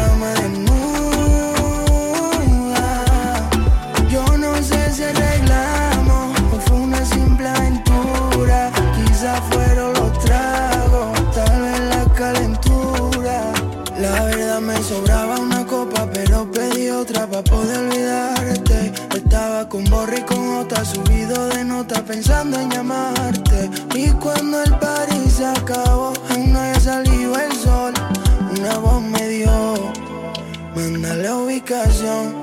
otra 17.03 17.27
para 17.27 17.43
poder 17.43 17.79
olvidarte. 17.79 18.93
Estaba 19.17 19.69
con 19.69 19.85
borri 19.87 20.19
y 20.19 20.23
con 20.23 20.57
otra, 20.59 20.85
subido 20.85 21.49
de 21.49 21.65
nota 21.65 22.03
pensando 22.05 22.59
en 22.61 22.71
llamarte. 22.71 23.71
Y 23.95 24.11
cuando 24.23 24.63
el 24.63 24.71
party 24.79 25.29
se 25.29 25.45
acabó, 25.45 26.13
aún 26.31 26.53
no 26.53 26.61
había 26.61 26.81
salido 26.81 27.37
el 27.37 27.53
sol. 27.57 27.93
Una 28.57 28.79
voz 28.79 29.03
me 29.03 29.29
dio, 29.29 29.93
manda 30.77 31.15
la 31.15 31.37
ubicación. 31.37 32.37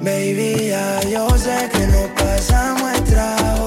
Baby, 0.00 0.68
ya 0.68 1.00
yo 1.10 1.28
sé 1.36 1.68
que 1.72 1.86
no 1.88 2.02
pasamos 2.14 2.92
el 2.94 3.04
trago, 3.04 3.66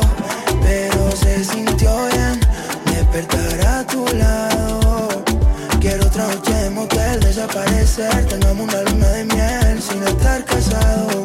pero 0.62 1.12
se 1.18 1.44
sintió 1.44 1.92
bien 2.14 2.40
despertar 2.86 3.68
a 3.68 3.86
tu 3.86 4.06
lado. 4.16 5.10
Quiero 5.82 6.06
otra 6.06 6.28
noche 6.28 6.49
desaparecer, 7.40 8.26
tengamos 8.26 8.68
una 8.68 8.82
luna 8.84 9.08
de 9.12 9.24
miel 9.26 9.82
sin 9.82 10.04
estar 10.04 10.44
casado. 10.44 11.24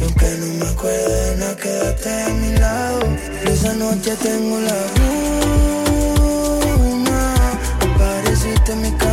Y 0.00 0.02
aunque 0.02 0.36
no 0.40 0.46
me 0.64 0.66
acuerdo 0.66 1.36
de 1.36 1.56
quédate 1.56 2.22
a 2.22 2.28
mi 2.30 2.52
lado. 2.58 3.00
Esa 3.44 3.72
noche 3.74 4.16
tengo 4.16 4.58
la 4.58 4.80
luna, 6.76 7.34
apareciste 7.80 8.72
en 8.72 8.82
mi 8.82 8.90
cama 8.92 9.03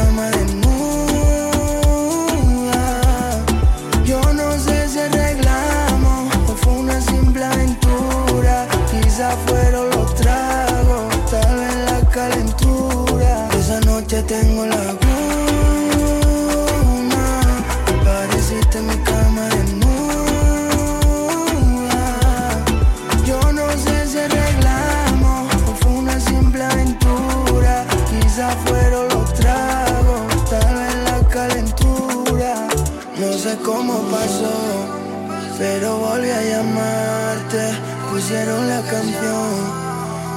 pero 35.61 35.97
volví 35.99 36.31
a 36.31 36.41
llamarte. 36.41 37.63
Pusieron 38.09 38.67
la 38.67 38.81
canción 38.81 39.49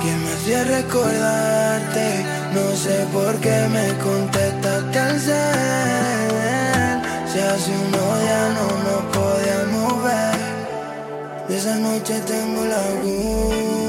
que 0.02 0.10
me 0.20 0.28
hacía 0.34 0.64
recordarte. 0.64 2.06
No 2.52 2.66
sé 2.84 2.96
por 3.10 3.34
qué 3.44 3.56
me 3.76 3.86
contestaste 4.06 4.98
al 4.98 5.20
ser. 5.28 6.94
Si 7.30 7.38
hace 7.40 7.70
uno 7.86 8.04
ya 8.30 8.42
no 8.56 8.66
nos 8.86 9.02
podíamos 9.16 10.04
ver. 10.04 11.48
De 11.48 11.56
esa 11.56 11.74
noche 11.76 12.20
tengo 12.32 12.60
la 12.66 12.82
laguna. 12.90 13.83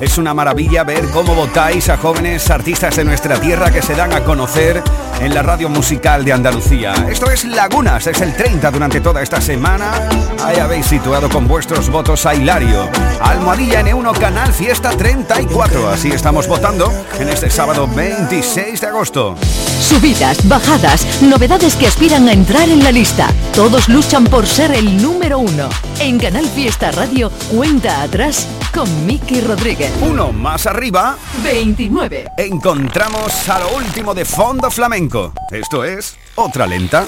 Es 0.00 0.16
una 0.16 0.32
maravilla 0.32 0.84
ver 0.84 1.08
cómo 1.12 1.34
votáis 1.34 1.88
a 1.88 1.96
jóvenes 1.96 2.48
artistas 2.50 2.94
de 2.94 3.04
nuestra 3.04 3.40
tierra 3.40 3.72
que 3.72 3.82
se 3.82 3.96
dan 3.96 4.12
a 4.12 4.22
conocer 4.22 4.80
en 5.20 5.34
la 5.34 5.42
radio 5.42 5.68
musical 5.68 6.24
de 6.24 6.32
Andalucía. 6.32 6.94
Esto 7.10 7.28
es 7.28 7.44
Lagunas, 7.44 8.06
es 8.06 8.20
el 8.20 8.32
30 8.36 8.70
durante 8.70 9.00
toda 9.00 9.22
esta 9.22 9.40
semana. 9.40 10.08
Ahí 10.44 10.58
habéis 10.58 10.86
situado 10.86 11.28
con 11.28 11.48
vuestros 11.48 11.90
votos 11.90 12.26
a 12.26 12.34
Hilario. 12.36 12.88
Almohadilla 13.20 13.82
N1 13.82 14.16
Canal 14.20 14.52
Fiesta 14.52 14.90
34. 14.90 15.88
Así 15.88 16.12
estamos 16.12 16.46
votando 16.46 16.92
en 17.18 17.28
este 17.28 17.50
sábado 17.50 17.88
26 17.88 18.80
de 18.80 18.86
agosto. 18.86 19.34
Subidas, 19.80 20.46
bajadas, 20.46 21.22
novedades 21.22 21.74
que 21.74 21.88
aspiran 21.88 22.28
a 22.28 22.32
entrar 22.32 22.68
en 22.68 22.84
la 22.84 22.92
lista. 22.92 23.32
Todos 23.52 23.88
luchan 23.88 24.24
por 24.26 24.46
ser 24.46 24.70
el 24.72 25.02
número 25.02 25.40
uno. 25.40 25.68
En 25.98 26.20
Canal 26.20 26.46
Fiesta 26.46 26.92
Radio, 26.92 27.32
cuenta 27.50 28.02
atrás 28.02 28.46
con 28.72 29.06
Miki 29.06 29.40
Rodríguez. 29.40 29.92
Uno 30.02 30.32
más 30.32 30.66
arriba. 30.66 31.16
29. 31.42 32.26
Encontramos 32.36 33.48
a 33.48 33.58
lo 33.60 33.76
último 33.76 34.14
de 34.14 34.24
Fondo 34.24 34.70
Flamenco. 34.70 35.32
Esto 35.50 35.84
es 35.84 36.16
Otra 36.34 36.66
Lenta. 36.66 37.06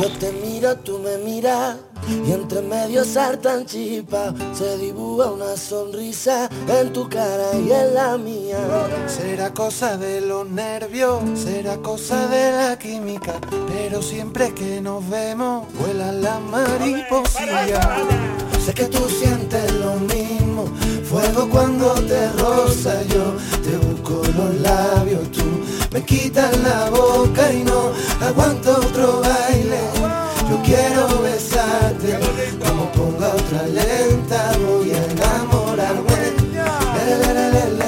Yo 0.00 0.10
te 0.12 0.30
miro, 0.32 0.76
tú 0.76 0.98
me 0.98 1.18
miras 1.18 1.76
y 2.08 2.32
entre 2.32 2.62
medio 2.62 3.04
saltan 3.04 3.66
chispas. 3.66 4.32
Se 4.52 4.78
dibuja 4.78 5.30
una 5.30 5.56
sonrisa 5.56 6.48
en 6.68 6.92
tu 6.92 7.08
cara 7.08 7.50
y 7.54 7.70
en 7.72 7.94
la 7.94 8.16
mía. 8.16 8.58
Será 9.06 9.52
cosa 9.52 9.96
de 9.96 10.20
los 10.20 10.48
nervios, 10.48 11.20
será 11.38 11.76
cosa 11.78 12.28
de 12.28 12.52
la 12.52 12.78
química, 12.78 13.34
pero 13.68 14.02
siempre 14.02 14.54
que 14.54 14.80
nos 14.80 15.08
vemos 15.08 15.66
vuelan 15.74 16.22
las 16.22 16.40
mariposillas. 16.40 18.37
Sé 18.68 18.74
que 18.74 18.84
tú 18.84 19.08
sientes 19.08 19.72
lo 19.76 19.94
mismo, 19.94 20.66
fuego 21.02 21.48
cuando 21.48 21.94
te 22.02 22.30
roza 22.32 23.02
yo, 23.04 23.34
te 23.62 23.78
busco 23.78 24.20
los 24.36 24.60
labios, 24.60 25.32
tú 25.32 25.42
me 25.90 26.02
quitas 26.04 26.54
la 26.58 26.90
boca 26.90 27.50
y 27.50 27.64
no 27.64 27.92
aguanto 28.20 28.72
otro 28.72 29.22
baile. 29.22 29.80
Yo 30.50 30.60
quiero 30.66 31.22
besarte, 31.22 32.18
como 32.62 32.92
ponga 32.92 33.28
otra 33.28 33.62
lenta, 33.68 34.52
voy 34.58 34.92
a 34.92 35.02
enamorarme. 35.12 36.18
Le, 37.78 37.87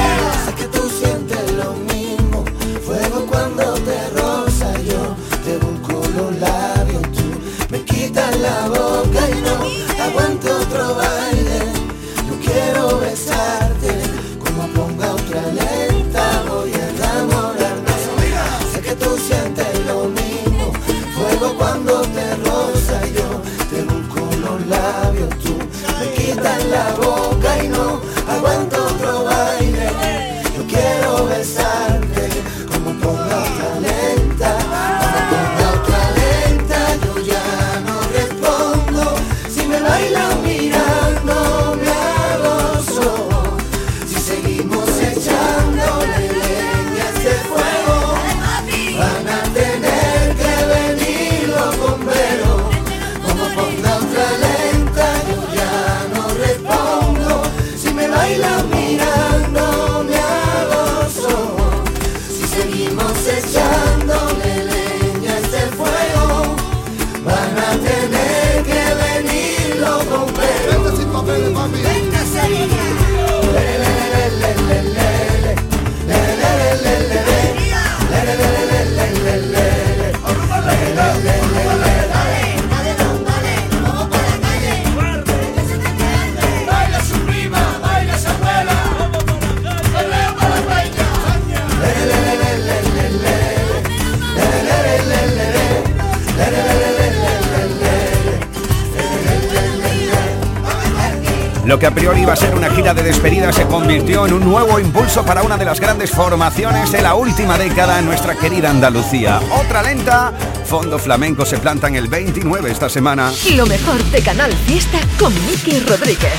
en 104.25 104.33
un 104.33 104.43
nuevo 104.43 104.79
impulso 104.79 105.25
para 105.25 105.41
una 105.41 105.57
de 105.57 105.65
las 105.65 105.79
grandes 105.79 106.11
formaciones 106.11 106.91
de 106.91 107.01
la 107.01 107.15
última 107.15 107.57
década 107.57 107.99
en 107.99 108.05
nuestra 108.05 108.35
querida 108.35 108.69
Andalucía. 108.69 109.39
Otra 109.59 109.81
lenta, 109.81 110.33
Fondo 110.65 110.99
Flamenco 110.99 111.45
se 111.45 111.57
planta 111.57 111.87
en 111.87 111.95
el 111.95 112.07
29 112.07 112.71
esta 112.71 112.89
semana. 112.89 113.31
Lo 113.55 113.65
mejor 113.65 114.03
de 114.05 114.21
Canal 114.21 114.53
Fiesta 114.53 114.99
con 115.19 115.33
Miki 115.45 115.79
Rodríguez. 115.79 116.33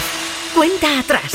Cuenta 0.54 0.98
atrás. 0.98 1.32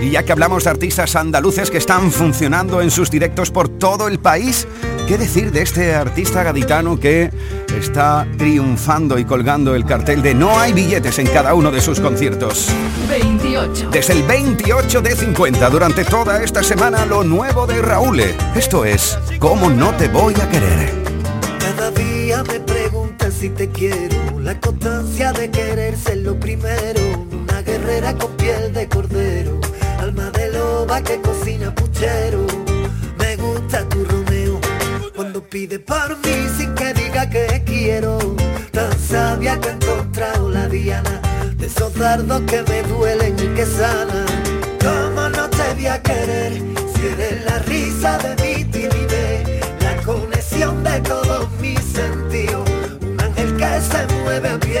Y 0.00 0.10
ya 0.10 0.24
que 0.24 0.32
hablamos 0.32 0.64
de 0.64 0.70
artistas 0.70 1.16
andaluces 1.16 1.70
que 1.70 1.78
están 1.78 2.12
funcionando 2.12 2.80
en 2.80 2.90
sus 2.90 3.10
directos 3.10 3.50
por 3.50 3.68
todo 3.68 4.08
el 4.08 4.18
país, 4.18 4.66
¿qué 5.06 5.18
decir 5.18 5.52
de 5.52 5.62
este 5.62 5.94
artista 5.94 6.42
gaditano 6.42 6.98
que 6.98 7.30
está 7.78 8.26
triunfando 8.36 9.18
y 9.18 9.24
colgando 9.24 9.74
el 9.74 9.84
cartel 9.84 10.20
de 10.20 10.34
No 10.34 10.58
hay 10.58 10.72
billetes 10.72 11.18
en 11.18 11.26
cada 11.28 11.54
uno 11.54 11.70
de 11.70 11.80
sus 11.80 12.00
conciertos? 12.00 12.68
28. 13.08 13.90
Desde 13.90 14.12
el 14.14 14.22
28 14.24 15.00
de 15.00 15.16
50 15.16 15.70
durante 15.70 16.04
toda 16.04 16.42
esta 16.42 16.62
semana 16.62 17.06
lo 17.06 17.24
nuevo 17.24 17.66
de 17.66 17.80
Raúl. 17.80 18.20
Esto 18.54 18.84
es 18.84 19.18
¿Cómo 19.38 19.70
no 19.70 19.92
te 19.94 20.08
voy 20.08 20.34
a 20.34 20.48
querer? 20.50 20.92
Cada 21.60 21.90
día 21.92 22.42
me 22.42 22.60
preguntas 22.60 23.34
si 23.34 23.50
te 23.50 23.68
quiero. 23.68 24.40
La 24.40 24.58
constancia 24.58 25.32
de 25.32 25.50
querer 25.50 25.96
ser 25.96 26.18
lo 26.18 26.38
primero. 26.38 27.00
Una 27.30 27.62
guerrera 27.62 28.14
con 28.14 28.32
piel 28.32 28.72
de 28.72 28.88
cordero. 28.88 29.60
Alma 30.00 30.30
de 30.30 30.52
loba 30.52 31.00
que 31.02 31.20
cocina 31.20 31.47
dardos 41.98 42.40
que 42.42 42.62
me 42.62 42.82
duelen 42.84 43.34
y 43.38 43.54
que 43.54 43.66
sanan. 43.66 44.26
¿Cómo 44.80 45.28
no 45.28 45.48
te 45.50 45.74
voy 45.74 45.86
a 45.86 46.00
querer? 46.00 46.52
Si 46.94 47.06
eres 47.06 47.44
la 47.44 47.58
risa 47.60 48.18
de 48.18 48.30
mi 48.42 48.64
timidez, 48.64 49.60
la 49.80 49.96
conexión 50.02 50.82
de 50.84 51.00
todos 51.00 51.50
mis 51.60 51.80
sentidos, 51.80 52.68
un 53.02 53.20
ángel 53.20 53.56
que 53.56 53.80
se 53.80 54.14
mueve 54.22 54.48
a 54.48 54.58
pie. 54.58 54.80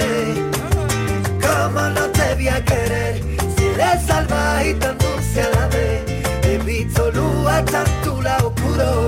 ¿Cómo 1.40 1.80
no 1.90 2.06
te 2.10 2.34
voy 2.36 2.48
a 2.48 2.64
querer? 2.64 3.22
Si 3.56 3.64
eres 3.66 4.06
salvaje 4.06 4.70
y 4.70 4.74
tan 4.74 4.96
dulce 4.98 5.42
a 5.42 5.50
la 5.50 5.66
vez, 5.68 6.02
he 6.44 6.58
visto 6.58 7.10
luz 7.10 7.46
hasta 7.48 7.84
tu 8.04 8.22
lado 8.22 8.48
oscuro, 8.54 9.07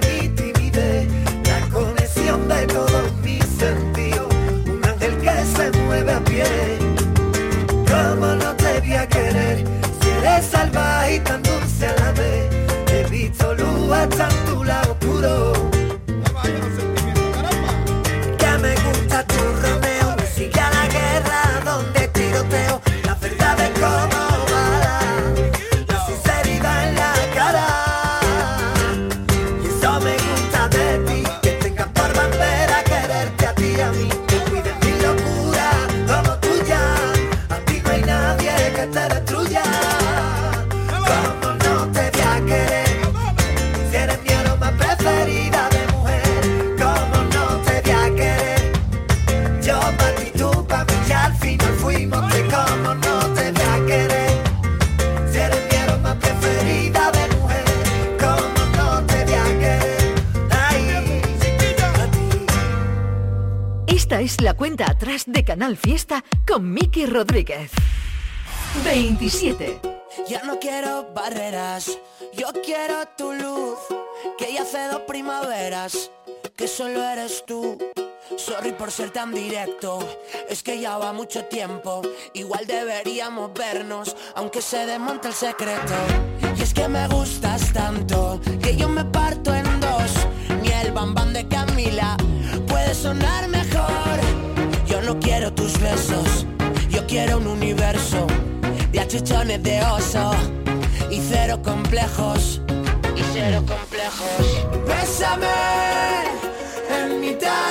te 8.91 8.97
voy 8.97 9.03
a 9.03 9.07
querer? 9.07 9.63
Si 10.01 10.09
eres 10.09 10.45
salvaje 10.45 11.15
y 11.15 11.19
tan 11.19 11.41
dulce 11.43 11.87
a 11.87 11.95
la 11.95 12.11
vez 12.11 12.49
He 12.91 13.09
visto 13.09 13.53
luz 13.53 13.91
hasta 13.91 14.27
tu 14.45 14.63
lado 14.63 14.90
Canal 65.51 65.75
Fiesta 65.75 66.23
con 66.47 66.71
Miki 66.71 67.05
Rodríguez. 67.05 67.71
27. 68.85 69.81
Ya 70.29 70.43
no 70.43 70.59
quiero 70.59 71.11
barreras, 71.13 71.99
yo 72.31 72.47
quiero 72.63 73.05
tu 73.17 73.33
luz, 73.33 73.77
que 74.37 74.53
ya 74.53 74.61
hace 74.61 74.87
dos 74.87 75.01
primaveras, 75.01 76.09
que 76.55 76.69
solo 76.69 77.03
eres 77.03 77.43
tú. 77.45 77.77
Sorry 78.37 78.71
por 78.71 78.91
ser 78.91 79.09
tan 79.09 79.33
directo, 79.33 79.99
es 80.49 80.63
que 80.63 80.79
ya 80.79 80.97
va 80.97 81.11
mucho 81.11 81.43
tiempo, 81.43 82.01
igual 82.33 82.65
deberíamos 82.65 83.53
vernos, 83.53 84.15
aunque 84.35 84.61
se 84.61 84.85
desmonte 84.85 85.27
el 85.27 85.33
secreto. 85.33 85.95
Y 86.57 86.61
es 86.61 86.73
que 86.73 86.87
me 86.87 87.09
gustas 87.09 87.73
tanto, 87.73 88.39
que 88.63 88.77
yo 88.77 88.87
me 88.87 89.03
parto 89.03 89.53
en 89.53 89.81
dos, 89.81 90.13
ni 90.61 90.69
el 90.69 90.93
bambán 90.93 91.33
de 91.33 91.45
Camila 91.49 92.15
puede 92.69 92.95
sonar 92.95 93.49
mejor. 93.49 94.40
Yo 94.91 95.01
no 95.01 95.17
quiero 95.21 95.53
tus 95.53 95.79
besos, 95.79 96.45
yo 96.89 97.07
quiero 97.07 97.37
un 97.37 97.47
universo 97.47 98.27
de 98.91 98.99
achuchones 98.99 99.63
de 99.63 99.81
oso 99.83 100.31
y 101.09 101.21
cero 101.21 101.61
complejos, 101.63 102.61
y 103.15 103.21
cero 103.31 103.63
complejos. 103.65 104.65
Bésame 104.85 105.47
en 106.89 107.21
mitad 107.21 107.70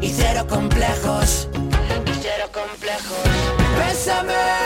y 0.00 0.08
cero 0.08 0.46
complejos, 0.48 1.48
y 2.06 2.12
cero 2.20 2.48
complejos. 2.52 3.18
Bésame 3.78 4.65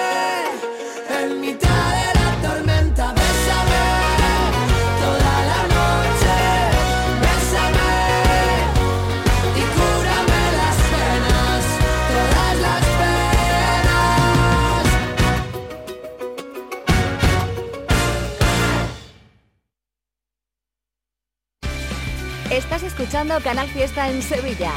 Estás 22.51 22.83
escuchando 22.83 23.39
Canal 23.41 23.69
Fiesta 23.69 24.09
en 24.09 24.21
Sevilla. 24.21 24.73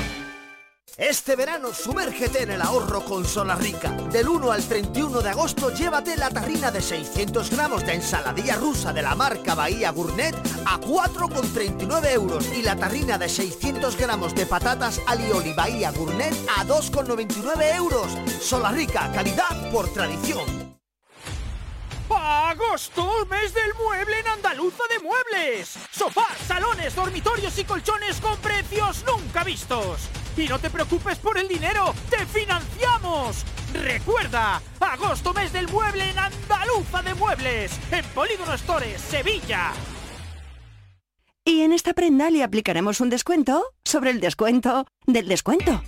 Este 0.96 1.34
verano 1.34 1.74
sumérgete 1.74 2.44
en 2.44 2.52
el 2.52 2.62
ahorro 2.62 3.04
con 3.04 3.24
Zona 3.24 3.56
Rica. 3.56 3.90
Del 4.12 4.28
1 4.28 4.52
al 4.52 4.62
31 4.62 5.20
de 5.22 5.30
agosto 5.30 5.70
llévate 5.70 6.16
la 6.16 6.30
tarrina 6.30 6.70
de 6.70 6.80
600 6.80 7.50
gramos 7.50 7.84
de 7.84 7.94
ensaladilla 7.94 8.54
rusa 8.54 8.92
de 8.92 9.02
la 9.02 9.16
marca 9.16 9.56
Bahía 9.56 9.90
Gourmet 9.90 10.36
a 10.64 10.78
4,39 10.78 12.12
euros 12.12 12.46
y 12.56 12.62
la 12.62 12.76
tarrina 12.76 13.18
de 13.18 13.28
600 13.28 13.96
gramos 13.96 14.36
de 14.36 14.46
patatas 14.46 15.00
alioli 15.08 15.52
Bahía 15.52 15.90
Gourmet 15.90 16.32
a 16.56 16.64
2,99 16.64 17.74
euros. 17.74 18.16
Sola 18.40 18.70
Rica, 18.70 19.10
calidad 19.12 19.72
por 19.72 19.92
tradición. 19.92 20.63
¡Agosto! 22.26 23.26
¡Mes 23.26 23.52
del 23.52 23.74
mueble 23.74 24.18
en 24.20 24.28
Andaluza 24.28 24.82
de 24.88 24.98
Muebles! 25.04 25.76
Sofás, 25.90 26.38
salones, 26.48 26.94
dormitorios 26.94 27.58
y 27.58 27.64
colchones 27.64 28.18
con 28.18 28.38
precios 28.38 29.04
nunca 29.06 29.44
vistos. 29.44 30.08
Y 30.34 30.46
no 30.46 30.58
te 30.58 30.70
preocupes 30.70 31.18
por 31.18 31.36
el 31.36 31.46
dinero, 31.48 31.94
¡te 32.08 32.24
financiamos! 32.24 33.44
Recuerda, 33.74 34.62
agosto 34.80 35.34
mes 35.34 35.52
del 35.52 35.68
mueble 35.68 36.08
en 36.08 36.18
Andaluza 36.18 37.02
de 37.02 37.12
Muebles, 37.12 37.78
en 37.90 38.04
Polígono 38.06 38.56
Stores, 38.56 39.02
Sevilla. 39.02 39.72
Y 41.44 41.60
en 41.60 41.72
esta 41.72 41.92
prenda 41.92 42.30
le 42.30 42.42
aplicaremos 42.42 43.02
un 43.02 43.10
descuento 43.10 43.66
sobre 43.84 44.08
el 44.08 44.20
descuento 44.20 44.86
del 45.06 45.28
descuento. 45.28 45.82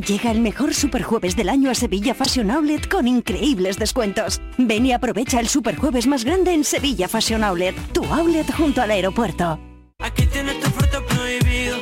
Llega 0.00 0.30
el 0.30 0.40
mejor 0.40 0.72
superjueves 0.72 1.36
del 1.36 1.50
año 1.50 1.70
a 1.70 1.74
Sevilla 1.74 2.14
Fashion 2.14 2.50
Outlet 2.50 2.88
con 2.88 3.06
increíbles 3.06 3.78
descuentos. 3.78 4.40
Ven 4.56 4.86
y 4.86 4.92
aprovecha 4.94 5.38
el 5.38 5.48
superjueves 5.48 6.06
más 6.06 6.24
grande 6.24 6.54
en 6.54 6.64
Sevilla 6.64 7.08
Fashion 7.08 7.44
Outlet, 7.44 7.74
tu 7.92 8.02
outlet 8.06 8.50
junto 8.56 8.80
al 8.80 8.90
aeropuerto. 8.90 9.60
Aquí 9.98 10.24
tienes 10.24 10.58
tu 10.60 10.70
fruto 10.70 11.04
prohibido. 11.04 11.76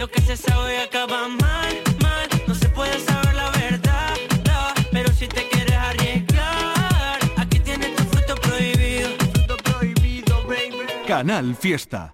Lo 0.00 0.08
que 0.08 0.22
se 0.22 0.36
sabe 0.36 0.78
acaba 0.78 1.28
mal, 1.28 1.82
mal. 2.02 2.28
No 2.48 2.54
se 2.54 2.68
puede 2.68 2.98
saber 2.98 3.34
la 3.34 3.50
verdad, 3.52 4.16
da, 4.42 4.74
pero 4.90 5.12
si 5.12 5.28
te 5.28 5.46
quieres 5.48 5.76
arriesgar, 5.76 7.20
aquí 7.36 7.60
tienes 7.60 7.94
tu 7.94 8.02
fruto 8.06 8.34
prohibido. 8.42 9.08
Fruto 9.32 9.56
prohibido, 9.58 10.42
baby. 10.48 11.06
Canal 11.06 11.54
Fiesta. 11.54 12.12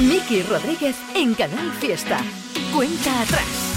Miki 0.00 0.42
Rodríguez 0.42 0.96
en 1.14 1.34
Canal 1.34 1.70
Fiesta. 1.78 2.18
Cuenta 2.74 3.22
atrás. 3.22 3.69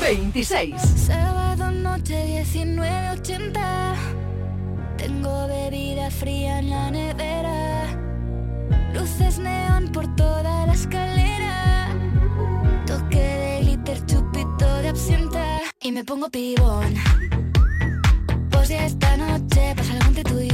26. 0.00 0.74
Sábado 1.06 1.70
noche 1.70 2.42
19.80 2.44 3.94
Tengo 4.96 5.46
bebida 5.48 6.10
fría 6.10 6.58
en 6.58 6.70
la 6.70 6.90
nevera. 6.90 7.86
Luces 8.92 9.38
neón 9.38 9.88
por 9.92 10.06
toda 10.16 10.66
la 10.66 10.72
escalera. 10.72 11.88
Toque 12.86 13.18
de 13.18 13.60
glitter, 13.62 14.06
chupito 14.06 14.66
de 14.82 14.88
absenta. 14.88 15.60
Y 15.80 15.92
me 15.92 16.04
pongo 16.04 16.30
pibón. 16.30 16.94
Pues 18.50 18.68
ya 18.68 18.86
esta 18.86 19.16
noche 19.16 19.74
pasa 19.76 19.92
algo 19.92 20.06
entre 20.06 20.24
tú 20.24 20.40
y 20.40 20.53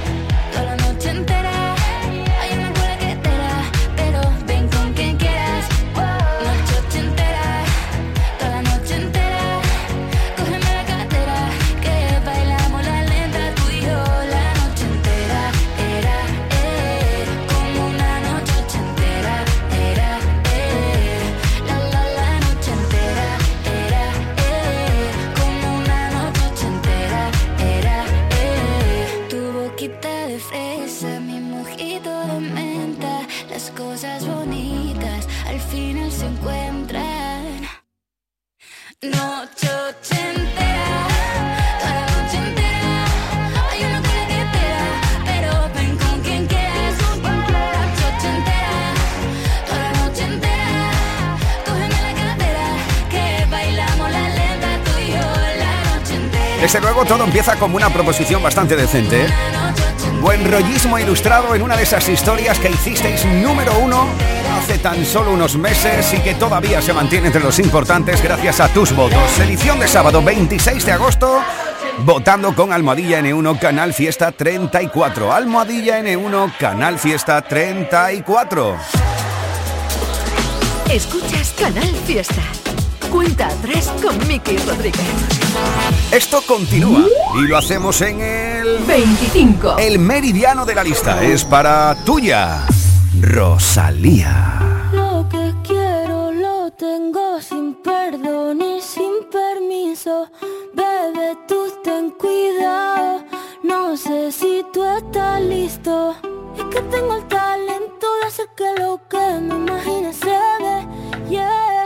entera 1.11 1.50
Desde 56.61 56.79
luego 56.79 57.03
todo 57.05 57.23
empieza 57.23 57.55
como 57.55 57.75
una 57.75 57.89
proposición 57.89 58.43
bastante 58.43 58.75
decente. 58.75 59.25
¿eh? 59.25 59.27
Buen 60.21 60.49
rollismo 60.49 60.99
ilustrado 60.99 61.55
en 61.55 61.63
una 61.63 61.75
de 61.75 61.81
esas 61.81 62.07
historias 62.07 62.59
que 62.59 62.69
hicisteis 62.69 63.25
número 63.25 63.73
uno 63.79 64.07
hace 64.59 64.77
tan 64.77 65.03
solo 65.03 65.31
unos 65.31 65.57
meses 65.57 66.13
y 66.13 66.19
que 66.19 66.35
todavía 66.35 66.79
se 66.79 66.93
mantiene 66.93 67.27
entre 67.27 67.41
los 67.41 67.57
importantes 67.57 68.21
gracias 68.21 68.59
a 68.59 68.67
tus 68.67 68.95
votos. 68.95 69.39
Edición 69.39 69.79
de 69.79 69.87
sábado 69.87 70.21
26 70.21 70.85
de 70.85 70.91
agosto, 70.91 71.41
votando 72.05 72.53
con 72.53 72.71
Almohadilla 72.71 73.21
N1 73.21 73.57
Canal 73.57 73.91
Fiesta 73.95 74.31
34. 74.31 75.33
Almohadilla 75.33 75.99
N1 75.99 76.57
Canal 76.59 76.99
Fiesta 76.99 77.41
34. 77.41 78.77
Escuchas 80.91 81.55
Canal 81.57 81.95
Fiesta. 82.05 82.43
Cuenta 83.11 83.47
atrás 83.47 83.91
con 84.01 84.17
Miki 84.25 84.57
Rodríguez. 84.59 85.01
Esto 86.13 86.41
continúa 86.47 87.05
y 87.35 87.47
lo 87.47 87.57
hacemos 87.57 88.01
en 88.01 88.21
el 88.21 88.77
25. 88.87 89.77
El 89.79 89.99
meridiano 89.99 90.65
de 90.65 90.75
la 90.75 90.83
lista 90.83 91.21
es 91.21 91.43
para 91.43 91.93
tuya, 92.05 92.65
Rosalía. 93.19 94.59
Lo 94.93 95.27
que 95.27 95.53
quiero 95.67 96.31
lo 96.31 96.71
tengo 96.71 97.41
sin 97.41 97.75
perdón 97.83 98.61
y 98.61 98.81
sin 98.81 99.29
permiso. 99.29 100.31
Bebe, 100.73 101.37
tú 101.49 101.65
ten 101.83 102.11
cuidado. 102.11 103.25
No 103.61 103.97
sé 103.97 104.31
si 104.31 104.65
tú 104.71 104.85
estás 104.85 105.41
listo. 105.41 106.15
Es 106.57 106.63
que 106.73 106.81
tengo 106.83 107.15
el 107.15 107.27
talento 107.27 108.07
de 108.21 108.27
hacer 108.27 108.47
que 108.55 108.81
lo 108.81 109.01
que 109.09 109.41
me 109.41 109.55
imagine 109.55 110.13
se 110.13 110.29
dé. 110.29 111.29
Yeah. 111.29 111.80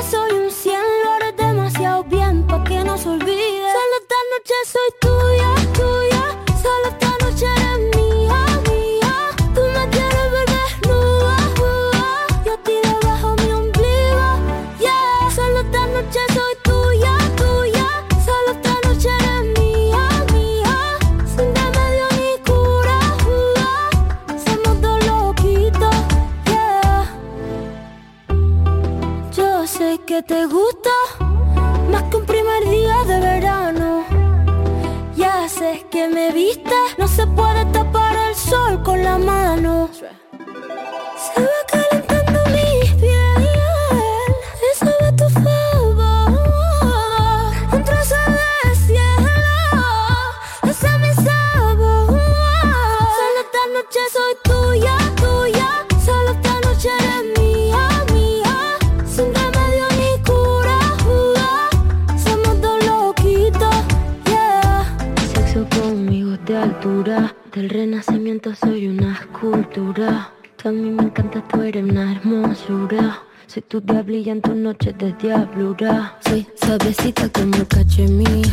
10 0.00 0.10
soy 0.10 0.32
un 0.32 0.50
100, 0.50 0.74
lo 1.02 1.10
haré 1.10 1.32
demasiado 1.32 2.04
bien 2.04 2.46
pa' 2.46 2.62
que 2.62 2.84
no 2.84 2.96
se 2.96 3.08
olvide. 3.08 3.72
Solo 3.72 3.94
esta 4.00 4.14
noche 4.32 4.54
soy 4.72 4.90
tuya. 5.00 5.57
No 36.98 37.06
se 37.06 37.26
puede 37.28 37.64
tapar 37.66 38.16
el 38.28 38.34
sol 38.34 38.82
con 38.82 39.02
la 39.02 39.18
mano. 39.18 39.88
Se 39.92 41.87
a 70.06 70.70
mí 70.70 70.90
me 70.90 71.04
encanta, 71.04 71.42
tú 71.48 71.62
eres 71.62 71.82
una 71.82 72.12
hermosura. 72.12 73.22
Soy 73.46 73.62
tu 73.62 73.80
diablilla 73.80 74.32
en 74.32 74.42
tus 74.42 74.54
noches 74.54 74.96
de 74.98 75.12
diablura. 75.14 76.16
Soy 76.28 76.46
suavecita 76.54 77.28
como 77.30 77.64
cachemir. 77.66 78.46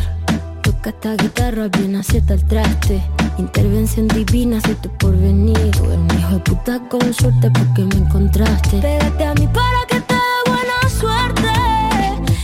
Toca 0.62 0.90
esta 0.90 1.14
guitarra 1.14 1.68
bien 1.68 1.96
acierta 1.96 2.34
el 2.34 2.46
traste. 2.48 3.02
Intervención 3.38 4.08
divina, 4.08 4.60
soy 4.60 4.74
tu 4.76 4.88
porvenir. 4.98 5.70
Tú 5.72 5.84
eres 5.84 5.98
un 5.98 6.18
hijo 6.18 6.34
de 6.34 6.40
puta 6.40 6.88
con 6.88 7.14
suerte 7.14 7.50
porque 7.50 7.82
me 7.84 8.04
encontraste. 8.04 8.78
Pégate 8.78 9.24
a 9.24 9.34
mí 9.34 9.46
para 9.48 9.86
que 9.88 10.00
te 10.00 10.14
dé 10.14 10.50
buena 10.50 10.88
suerte. 10.88 11.48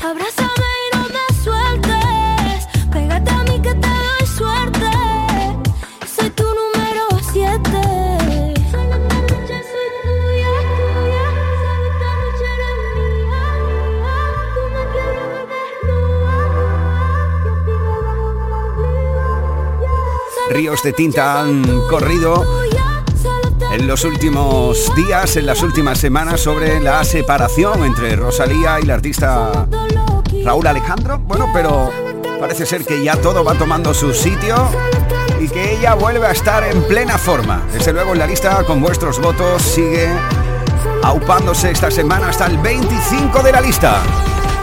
Abrázame 0.05 0.52
Ríos 20.53 20.83
de 20.83 20.93
tinta 20.93 21.41
han 21.41 21.63
corrido 21.89 22.45
en 23.73 23.87
los 23.87 24.05
últimos 24.05 24.95
días, 24.95 25.37
en 25.37 25.47
las 25.47 25.63
últimas 25.63 25.97
semanas, 25.97 26.43
sobre 26.43 26.79
la 26.79 27.03
separación 27.05 27.85
entre 27.85 28.17
Rosalía 28.17 28.79
y 28.79 28.85
la 28.85 28.95
artista 28.95 29.67
Raúl 30.45 30.67
Alejandro. 30.67 31.19
Bueno, 31.21 31.49
pero 31.55 31.91
parece 32.39 32.67
ser 32.67 32.85
que 32.85 33.03
ya 33.03 33.17
todo 33.17 33.43
va 33.43 33.55
tomando 33.55 33.95
su 33.95 34.13
sitio 34.13 34.69
y 35.41 35.49
que 35.49 35.79
ella 35.79 35.95
vuelve 35.95 36.27
a 36.27 36.33
estar 36.33 36.63
en 36.65 36.83
plena 36.83 37.17
forma. 37.17 37.67
Desde 37.73 37.95
luego 37.95 38.13
en 38.13 38.19
la 38.19 38.27
lista, 38.27 38.63
con 38.65 38.83
vuestros 38.83 39.19
votos, 39.21 39.63
sigue 39.63 40.07
aupándose 41.03 41.71
esta 41.71 41.91
semana 41.91 42.29
hasta 42.29 42.47
el 42.47 42.59
25 42.59 43.43
de 43.43 43.53
la 43.53 43.61
lista. 43.63 44.03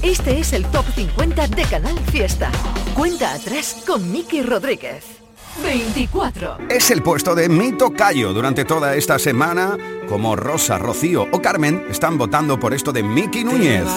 Este 0.04 0.40
es 0.40 0.54
el 0.54 0.66
Top 0.68 0.86
50 0.96 1.48
de 1.48 1.64
Canal 1.64 1.98
Fiesta. 2.12 2.52
Cuenta 2.94 3.34
atrás 3.34 3.84
con 3.88 4.12
Miki 4.12 4.44
Rodríguez. 4.44 5.19
24. 5.64 6.58
Es 6.70 6.92
el 6.92 7.02
puesto 7.02 7.36
de 7.36 7.50
mi 7.50 7.74
tocayo 7.74 8.34
durante 8.34 8.66
toda 8.66 8.96
esta 8.96 9.20
semana, 9.20 9.78
como 10.08 10.36
Rosa, 10.36 10.78
Rocío 10.78 11.28
o 11.32 11.42
Carmen 11.42 11.86
están 11.90 12.18
votando 12.18 12.60
por 12.60 12.74
esto 12.74 12.92
de 12.92 13.04
Miki 13.04 13.44
Núñez. 13.44 13.88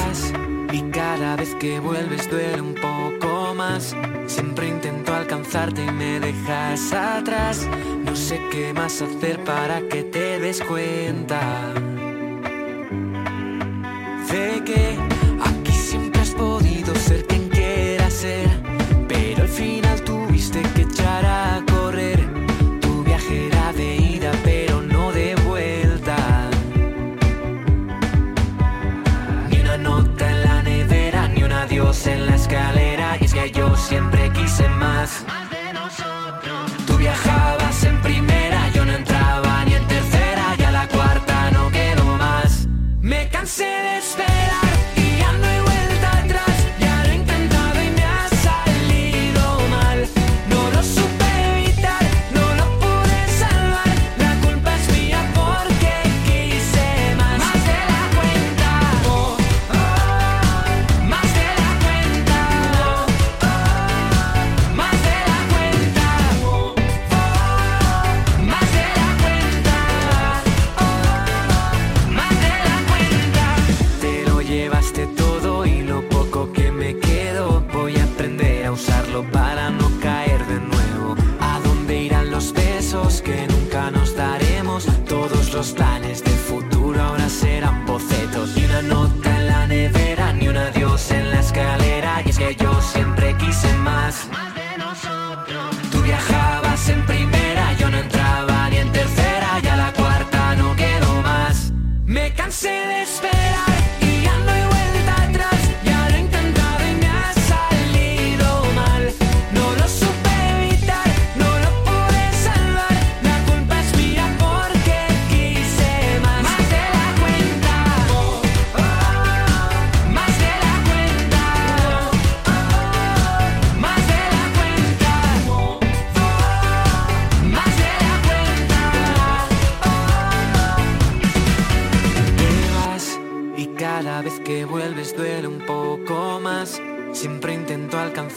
Y 0.72 0.82
cada 0.90 1.36
vez 1.36 1.54
que 1.56 1.80
vuelves 1.80 2.30
duele 2.30 2.60
un 2.60 2.74
poco 2.74 3.54
más. 3.54 3.94
Siempre 4.26 4.68
intento 4.68 5.14
alcanzarte 5.14 5.84
y 5.84 5.90
me 5.90 6.18
dejas 6.18 6.92
atrás. 6.92 7.66
No 8.04 8.16
sé 8.16 8.40
qué 8.50 8.72
más 8.72 9.02
hacer 9.02 9.42
para 9.44 9.80
que 9.88 10.02
te 10.04 10.38
des 10.38 10.62
cuenta. 10.62 11.40
Sé 14.26 14.62
que 14.64 14.98
aquí 15.44 15.72
siempre 15.72 16.22
has 16.22 16.30
podido 16.30 16.94
ser 16.94 17.26
quien 17.26 17.48
quieras 17.50 18.12
ser. 18.14 18.48
Pero 19.08 19.42
al 19.42 19.48
final 19.48 20.02
tuviste 20.02 20.62
que 20.74 20.82
echar 20.82 21.24
a 21.26 21.31
yo 33.51 33.74
siempre 33.76 34.30
quise 34.30 34.68
más. 34.68 35.24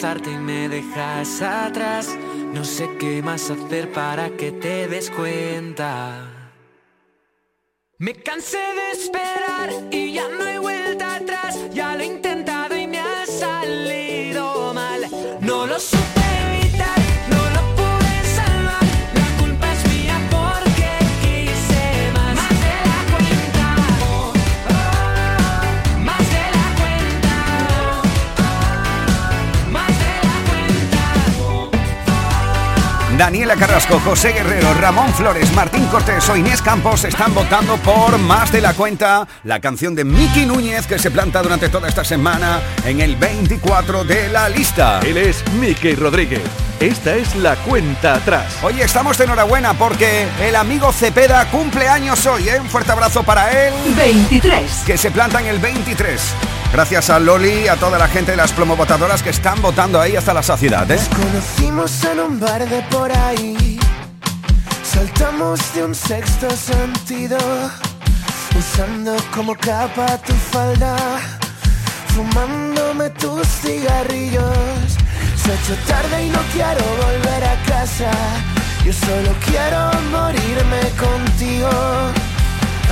Y 0.03 0.37
me 0.37 0.67
dejas 0.67 1.41
atrás. 1.41 2.17
No 2.53 2.63
sé 2.65 2.89
qué 2.99 3.21
más 3.21 3.49
hacer 3.49 3.91
para 3.91 4.29
que 4.29 4.51
te 4.51 4.87
des 4.87 5.09
cuenta. 5.09 6.51
Me 7.97 8.13
cansé 8.13 8.57
de 8.57 8.91
esperar 8.91 9.69
y 9.91 10.13
ya 10.13 10.27
no 10.27 10.43
hay 10.43 10.57
vuelta 10.57 11.15
atrás. 11.15 11.57
Ya 11.73 11.95
lo 11.95 12.03
Daniela 33.17 33.55
Carrasco, 33.55 33.97
José 34.01 34.33
Guerrero, 34.33 34.73
Ramón 34.73 35.13
Flores, 35.13 35.49
Martín 35.53 35.85
Cortés 35.85 36.27
o 36.29 36.35
Inés 36.35 36.61
Campos 36.61 37.05
están 37.05 37.33
votando 37.33 37.77
por 37.77 38.17
Más 38.17 38.51
de 38.51 38.59
la 38.59 38.73
Cuenta, 38.73 39.25
la 39.45 39.61
canción 39.61 39.95
de 39.95 40.03
Miki 40.03 40.45
Núñez 40.45 40.85
que 40.85 40.99
se 40.99 41.11
planta 41.11 41.41
durante 41.41 41.69
toda 41.69 41.87
esta 41.87 42.03
semana 42.03 42.59
en 42.83 42.99
el 42.99 43.15
24 43.15 44.03
de 44.03 44.27
la 44.27 44.49
lista. 44.49 44.99
Él 44.99 45.15
es 45.15 45.43
Miki 45.53 45.95
Rodríguez. 45.95 46.41
Esta 46.81 47.15
es 47.15 47.33
la 47.37 47.55
cuenta 47.55 48.15
atrás. 48.15 48.57
Oye, 48.61 48.83
estamos 48.83 49.17
de 49.17 49.23
enhorabuena 49.23 49.73
porque 49.73 50.27
el 50.41 50.55
amigo 50.57 50.91
Cepeda 50.91 51.49
cumple 51.49 51.87
años 51.87 52.25
hoy, 52.25 52.49
¿eh? 52.49 52.59
Un 52.59 52.67
fuerte 52.67 52.91
abrazo 52.91 53.23
para 53.23 53.49
él. 53.67 53.73
23. 53.95 54.83
Que 54.85 54.97
se 54.97 55.09
planta 55.09 55.39
en 55.39 55.47
el 55.47 55.59
23. 55.59 56.21
Gracias 56.71 57.09
a 57.09 57.19
Loli, 57.19 57.67
a 57.67 57.75
toda 57.77 57.97
la 57.97 58.07
gente 58.07 58.31
de 58.31 58.37
las 58.37 58.51
plomovotadoras 58.51 59.23
que 59.23 59.29
están 59.29 59.61
votando 59.61 59.99
ahí 59.99 60.15
hasta 60.15 60.33
la 60.33 60.43
saciedad, 60.43 60.89
¿eh? 60.91 60.99
Conocimos 61.15 62.03
en 62.03 62.19
un 62.19 62.39
bar 62.39 62.67
de 62.67 62.81
por 62.83 63.11
ahí. 63.11 63.79
Saltamos 64.83 65.59
de 65.73 65.83
un 65.83 65.95
sexto 65.95 66.49
sentido. 66.51 67.37
Usando 68.57 69.15
como 69.33 69.55
capa 69.55 70.17
tu 70.19 70.33
falda. 70.33 70.95
Fumándome 72.15 73.09
tus 73.11 73.45
cigarrillos. 73.47 74.97
Se 75.41 75.51
ha 75.51 75.55
hecho 75.55 75.75
tarde 75.87 76.25
y 76.25 76.29
no 76.29 76.39
quiero 76.53 76.83
volver 77.03 77.43
a 77.43 77.55
casa. 77.63 78.11
Yo 78.85 78.93
solo 78.93 79.35
quiero 79.45 79.91
morirme 80.11 80.81
contigo. 80.97 81.69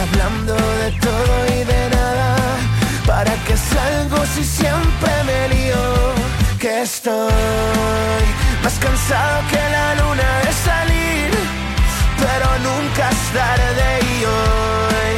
Hablando 0.01 0.55
de 0.55 0.91
todo 0.99 1.45
y 1.47 1.63
de 1.63 1.89
nada. 1.89 2.35
¿Para 3.05 3.33
qué 3.45 3.55
salgo 3.57 4.25
si 4.33 4.43
siempre 4.43 5.11
me 5.25 5.49
lío? 5.49 6.13
Que 6.59 6.83
estoy 6.83 8.23
más 8.63 8.73
cansado 8.79 9.41
que 9.51 9.61
la 9.77 9.95
luna 9.95 10.29
de 10.45 10.53
salir, 10.69 11.31
pero 12.17 12.47
nunca 12.67 13.09
es 13.09 13.23
tarde 13.33 13.99
y 14.01 14.25
hoy 14.25 15.15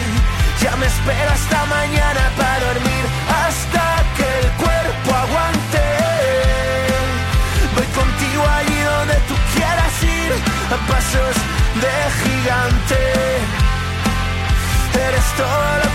ya 0.62 0.76
me 0.78 0.88
espero 0.88 1.30
hasta 1.32 1.66
mañana 1.66 2.32
para 2.36 2.60
dormir, 2.66 3.06
hasta 3.44 3.84
que 4.18 4.28
el 4.42 4.52
cuerpo 4.64 5.10
aguante. 5.24 5.86
Voy 7.76 7.88
contigo 8.00 8.44
allí 8.58 8.80
donde 8.82 9.16
tú 9.28 9.36
quieras 9.54 10.04
ir, 10.04 10.32
a 10.74 10.78
pasos 10.90 11.36
de 11.84 11.96
gigante. 12.24 13.02
Eres 15.08 15.28
todo 15.38 15.68
lo 15.84 15.95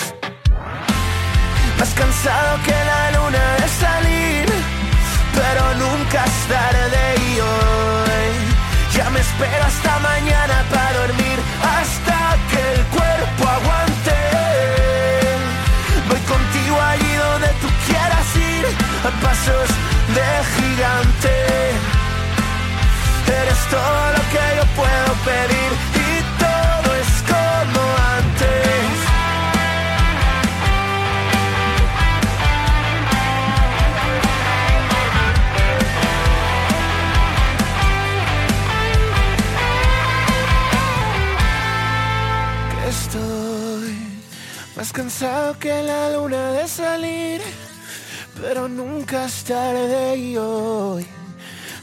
Más 1.81 1.95
cansado 1.95 2.59
que 2.63 2.77
la 2.91 3.11
luna 3.17 3.55
de 3.57 3.67
salir, 3.67 4.45
pero 5.33 5.63
nunca 5.83 6.25
es 6.25 6.47
tarde 6.47 7.03
y 7.27 7.39
hoy 7.39 8.29
ya 8.95 9.09
me 9.09 9.19
espero 9.19 9.63
hasta 9.65 9.97
mañana 9.97 10.63
para 10.69 10.93
dormir, 10.99 11.37
hasta 11.79 12.37
que 12.51 12.61
el 12.73 12.85
cuerpo 12.85 13.49
aguante. 13.57 14.17
Voy 16.07 16.19
contigo 16.33 16.79
allí 16.79 17.13
donde 17.15 17.47
tú 17.61 17.67
quieras 17.87 18.29
ir, 18.35 18.65
a 19.07 19.11
pasos 19.25 19.69
de 20.17 20.27
gigante. 20.53 21.33
Eres 23.41 23.61
todo 23.71 24.01
lo 24.17 24.23
que 24.33 24.43
yo 24.57 24.65
puedo 24.77 25.13
pedir 25.25 25.90
más 44.81 44.93
cansado 44.93 45.59
que 45.59 45.83
la 45.83 46.09
luna 46.09 46.53
de 46.53 46.67
salir, 46.67 47.39
pero 48.41 48.67
nunca 48.67 49.25
es 49.25 49.43
tarde 49.43 50.17
y 50.17 50.35
hoy. 50.37 51.05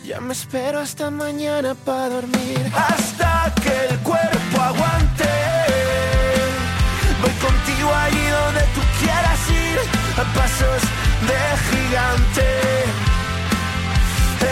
Ya 0.04 0.20
me 0.20 0.32
espero 0.32 0.80
hasta 0.80 1.08
mañana 1.08 1.76
para 1.76 2.08
dormir. 2.08 2.60
Hasta 2.74 3.54
que 3.62 3.74
el 3.88 3.98
cuerpo 4.00 4.56
aguante. 4.60 5.30
Voy 7.22 7.34
contigo 7.46 7.88
allí 8.04 8.24
donde 8.38 8.64
tú 8.74 8.82
quieras 9.00 9.40
ir. 9.66 9.78
A 10.20 10.24
pasos 10.36 10.82
de 11.30 11.40
gigante. 11.68 12.46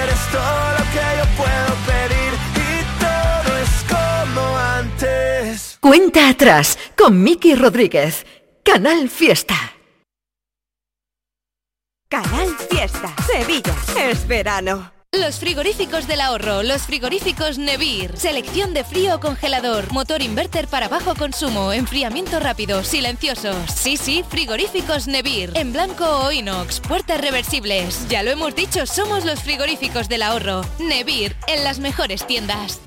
Eres 0.03 0.23
todo 0.37 0.65
lo 0.79 0.85
que 0.95 1.05
yo 1.19 1.27
puedo 1.43 1.71
pedir. 1.91 2.33
Y 2.71 2.75
todo 3.07 3.51
es 3.65 3.75
como 3.93 4.57
antes. 4.79 5.79
Cuenta 5.81 6.29
atrás 6.29 6.79
con 6.97 7.25
Miki 7.25 7.57
Rodríguez. 7.57 8.25
Canal 8.77 9.09
Fiesta. 9.09 9.55
Canal 12.11 12.55
Fiesta. 12.69 13.17
Sevilla. 13.27 13.75
Es 13.99 14.29
verano. 14.29 14.93
Los 15.13 15.39
frigoríficos 15.39 16.07
del 16.07 16.21
ahorro, 16.21 16.63
los 16.63 16.83
frigoríficos 16.83 17.57
Nevir. 17.57 18.15
Selección 18.19 18.75
de 18.75 18.85
frío 18.85 19.15
o 19.15 19.21
congelador, 19.21 19.91
motor 19.93 20.21
inverter 20.21 20.69
para 20.69 20.89
bajo 20.89 21.15
consumo, 21.15 21.73
enfriamiento 21.73 22.39
rápido, 22.39 22.85
silenciosos. 22.85 23.57
Sí, 23.75 23.97
sí, 23.97 24.23
frigoríficos 24.29 25.09
Nevir. 25.09 25.53
En 25.55 25.73
blanco 25.73 26.05
o 26.05 26.31
inox, 26.31 26.81
puertas 26.81 27.19
reversibles. 27.19 28.07
Ya 28.11 28.23
lo 28.23 28.31
hemos 28.31 28.55
dicho, 28.55 28.85
somos 28.85 29.25
los 29.25 29.43
frigoríficos 29.43 30.11
del 30.11 30.21
ahorro. 30.21 30.61
Nevir, 30.79 31.35
en 31.49 31.65
las 31.65 31.79
mejores 31.79 32.27
tiendas. 32.27 32.86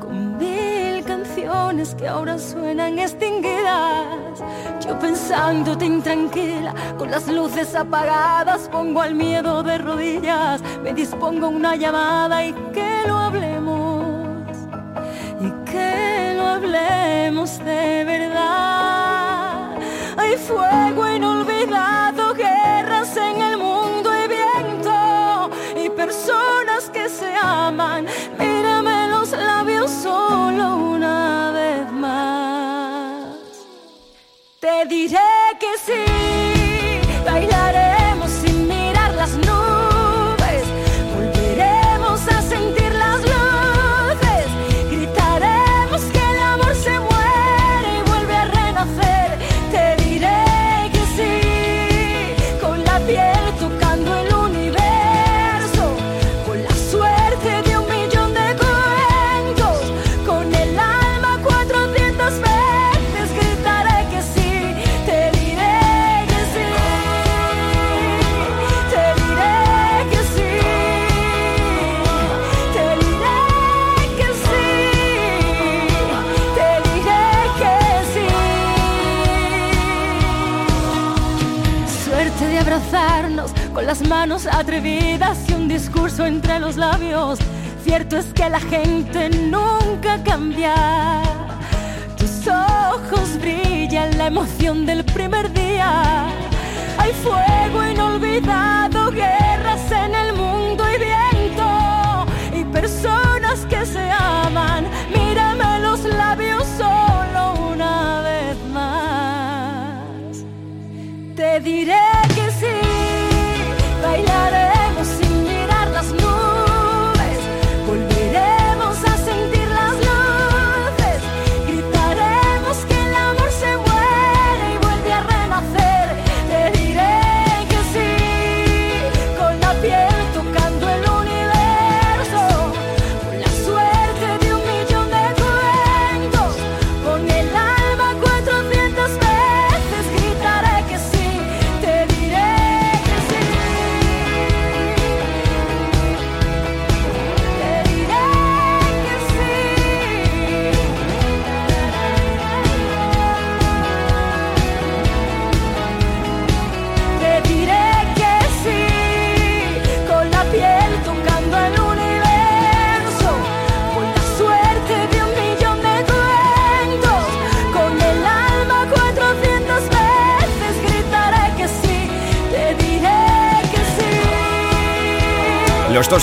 con 0.00 0.36
mil 0.38 1.04
canciones 1.04 1.94
que 1.94 2.08
ahora 2.08 2.36
suenan 2.38 2.98
extinguidas. 2.98 4.42
Yo 4.84 4.98
pensándote 4.98 5.86
intranquila, 5.86 6.74
con 6.98 7.12
las 7.12 7.28
luces 7.28 7.74
apagadas, 7.76 8.68
pongo 8.70 9.02
al 9.02 9.14
miedo 9.14 9.62
de 9.62 9.78
rodillas, 9.78 10.60
me 10.82 10.92
dispongo 10.92 11.48
una 11.48 11.76
llamada 11.76 12.44
y 12.44 12.52
que 12.72 13.02
lo 13.06 13.16
hablemos, 13.16 14.56
y 15.40 15.70
que 15.70 16.34
lo 16.36 16.46
hablemos 16.46 17.58
de 17.58 18.04
verdad. 18.04 18.29
Hay 20.50 20.92
fuego 20.92 21.09
manos 84.20 84.46
atrevidas 84.46 85.48
y 85.48 85.54
un 85.54 85.66
discurso 85.66 86.26
entre 86.26 86.58
los 86.58 86.76
labios. 86.76 87.38
Cierto 87.82 88.18
es 88.18 88.26
que 88.34 88.50
la 88.50 88.60
gente 88.60 89.30
nunca 89.30 90.22
cambia. 90.22 90.74
Tus 92.18 92.46
ojos 92.46 93.38
brillan 93.40 94.18
la 94.18 94.26
emoción 94.26 94.84
del 94.84 95.06
primer 95.06 95.50
día. 95.54 96.26
Hay 96.98 97.12
fuego 97.24 97.82
inolvidado, 97.92 99.10
guerras 99.10 99.90
en 99.90 100.14
el 100.14 100.34
mundo 100.34 100.84
y 100.94 100.98
viento. 101.08 102.26
Y 102.60 102.64
personas 102.64 103.60
que 103.70 103.86
se 103.86 104.06
aman. 104.10 104.86
Mírame 105.16 105.80
los 105.80 106.00
labios 106.04 106.64
solo 106.76 107.54
una 107.72 108.20
vez 108.20 108.56
más. 108.70 110.44
Te 111.34 111.60
diré 111.60 112.09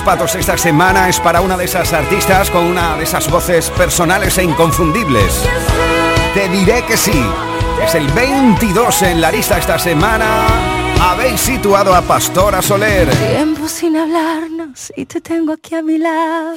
esta 0.08 0.58
semana 0.58 1.10
es 1.10 1.20
para 1.20 1.42
una 1.42 1.58
de 1.58 1.66
esas 1.66 1.92
artistas 1.92 2.50
con 2.50 2.64
una 2.64 2.96
de 2.96 3.04
esas 3.04 3.30
voces 3.30 3.70
personales 3.72 4.38
e 4.38 4.44
inconfundibles. 4.44 5.44
Te 6.34 6.48
diré 6.48 6.82
que 6.86 6.96
sí. 6.96 7.26
Es 7.86 7.94
el 7.94 8.08
22 8.08 9.02
en 9.02 9.20
la 9.20 9.30
lista 9.34 9.58
esta 9.58 9.78
semana. 9.78 10.48
Habéis 11.02 11.42
situado 11.42 11.94
a 11.94 12.02
Pastora 12.02 12.62
Soler. 12.62 13.10
Tiempo 13.10 13.68
sin 13.68 13.98
hablarnos 13.98 14.94
y 14.96 15.06
te 15.06 15.20
tengo 15.20 15.52
aquí 15.52 15.76
a 15.76 15.82
mi 15.82 15.98
lado. 15.98 16.56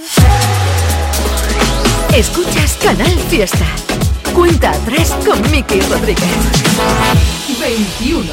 Escuchas 2.14 2.78
Canal 2.80 3.18
Fiesta. 3.28 3.66
Cuenta 4.32 4.70
atrás 4.70 5.10
con 5.26 5.42
Miki 5.50 5.80
Rodríguez. 5.80 6.24
21. 7.60 8.32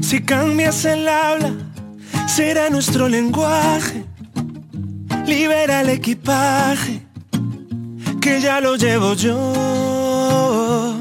Si 0.00 0.22
cambias 0.22 0.84
el 0.84 1.08
habla, 1.08 1.52
será 2.38 2.70
nuestro 2.70 3.08
lenguaje. 3.08 4.04
Libera 5.26 5.80
el 5.80 5.88
equipaje, 5.88 7.02
que 8.20 8.40
ya 8.40 8.60
lo 8.60 8.76
llevo 8.76 9.14
yo. 9.14 11.00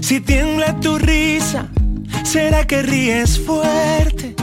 Si 0.00 0.20
tiembla 0.20 0.78
tu 0.78 0.96
risa, 0.96 1.66
será 2.22 2.64
que 2.68 2.82
ríes 2.82 3.40
fuerte. 3.40 4.36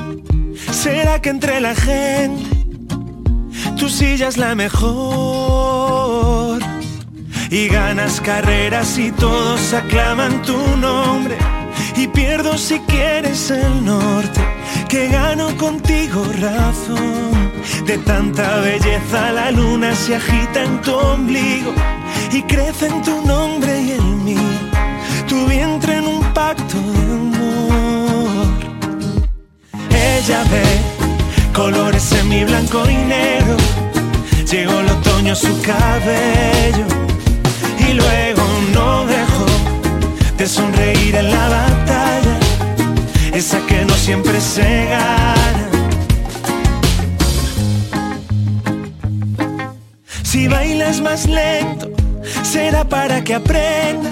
Será 0.83 1.21
que 1.21 1.29
entre 1.29 1.61
la 1.61 1.75
gente 1.75 2.49
tu 3.77 3.87
silla 3.87 4.27
es 4.27 4.37
la 4.37 4.53
mejor. 4.53 6.59
Y 7.49 7.69
ganas 7.69 8.19
carreras 8.19 8.97
y 8.97 9.13
todos 9.13 9.73
aclaman 9.73 10.41
tu 10.41 10.57
nombre. 10.75 11.37
Y 11.95 12.07
pierdo 12.07 12.57
si 12.57 12.79
quieres 12.81 13.49
el 13.49 13.85
norte, 13.85 14.41
que 14.91 15.07
gano 15.07 15.55
contigo 15.55 16.21
razón. 16.41 17.31
De 17.85 17.97
tanta 17.99 18.57
belleza 18.57 19.31
la 19.31 19.49
luna 19.49 19.95
se 19.95 20.17
agita 20.17 20.63
en 20.63 20.81
tu 20.81 20.93
ombligo 20.93 21.71
y 22.33 22.41
crece 22.43 22.87
en 22.87 23.01
tu 23.01 23.25
nombre 23.25 23.71
y 23.81 23.91
el 23.91 24.03
mío. 24.27 24.51
Tu 25.29 25.45
vientre 25.47 25.95
en 25.95 26.07
un 26.07 26.21
pacto 26.33 26.77
de 26.77 27.01
amor. 27.23 28.51
Ella 29.89 30.43
ve 30.51 30.65
colores 31.53 32.11
en 32.11 32.27
mi 32.27 32.43
blanco 32.43 32.83
y 32.89 32.95
negro. 32.95 33.57
Llegó 34.51 34.77
el 34.81 34.89
otoño 34.89 35.31
a 35.31 35.35
su 35.37 35.53
cabello 35.61 36.87
y 37.87 37.93
luego 37.93 38.43
no 38.73 39.05
dejó 39.05 39.45
de 40.37 40.45
sonreír 40.47 41.15
en 41.15 41.31
la 41.31 41.47
batalla, 41.47 42.10
esa 43.41 43.59
que 43.65 43.83
no 43.85 43.95
siempre 43.95 44.39
se 44.39 44.85
gana. 44.85 45.69
Si 50.21 50.47
bailas 50.47 51.01
más 51.01 51.25
lento, 51.25 51.89
será 52.43 52.83
para 52.83 53.23
que 53.23 53.33
aprenda. 53.33 54.11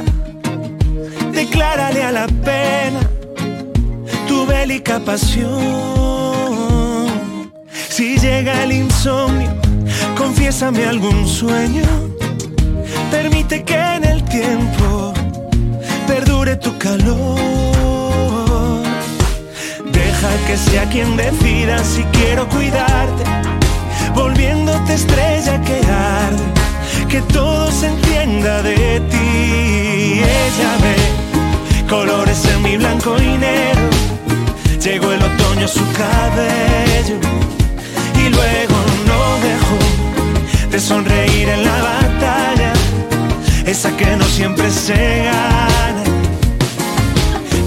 Declárale 1.32 2.02
a 2.04 2.12
la 2.12 2.26
pena 2.28 3.02
tu 4.28 4.48
bélica 4.48 5.00
pasión. 5.00 5.50
Si 7.90 8.18
llega 8.18 8.64
el 8.64 8.72
insomnio, 8.72 9.52
Confiésame 10.18 10.86
algún 10.86 11.28
sueño. 11.28 11.84
Permite 13.12 13.64
que 13.64 13.80
en 13.96 14.04
el 14.06 14.24
tiempo 14.24 15.14
perdure 16.08 16.56
tu 16.56 16.78
calor. 16.78 17.79
Que 20.50 20.58
sea 20.58 20.90
quien 20.90 21.16
decida 21.16 21.84
si 21.84 22.02
quiero 22.06 22.50
cuidarte. 22.50 23.24
Volviéndote 24.16 24.96
estrella 24.96 25.62
que 25.62 25.76
arde. 25.76 26.44
Que 27.08 27.22
todo 27.22 27.72
se 27.72 27.86
entienda 27.86 28.64
de 28.64 29.00
ti. 29.12 30.24
Ella 30.24 30.72
ve 30.82 31.88
colores 31.88 32.44
en 32.46 32.64
mi 32.64 32.78
blanco 32.78 33.16
y 33.22 33.38
negro. 33.38 33.90
Llegó 34.84 35.12
el 35.12 35.22
otoño 35.22 35.68
su 35.68 35.86
cabello 35.92 37.20
y 38.16 38.30
luego 38.30 38.78
no 39.06 39.22
dejó 39.50 40.72
de 40.72 40.80
sonreír 40.80 41.48
en 41.48 41.64
la 41.64 41.78
batalla, 41.84 42.74
esa 43.68 43.96
que 43.96 44.16
no 44.16 44.26
siempre 44.26 44.72
se 44.72 45.26
gana. 45.26 46.04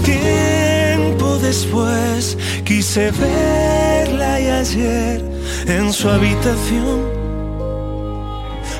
Tiempo 0.03 1.37
después 1.37 2.35
quise 2.63 3.11
verla 3.11 4.39
y 4.39 4.47
ayer 4.47 5.21
en 5.67 5.93
su 5.93 6.09
habitación 6.09 7.23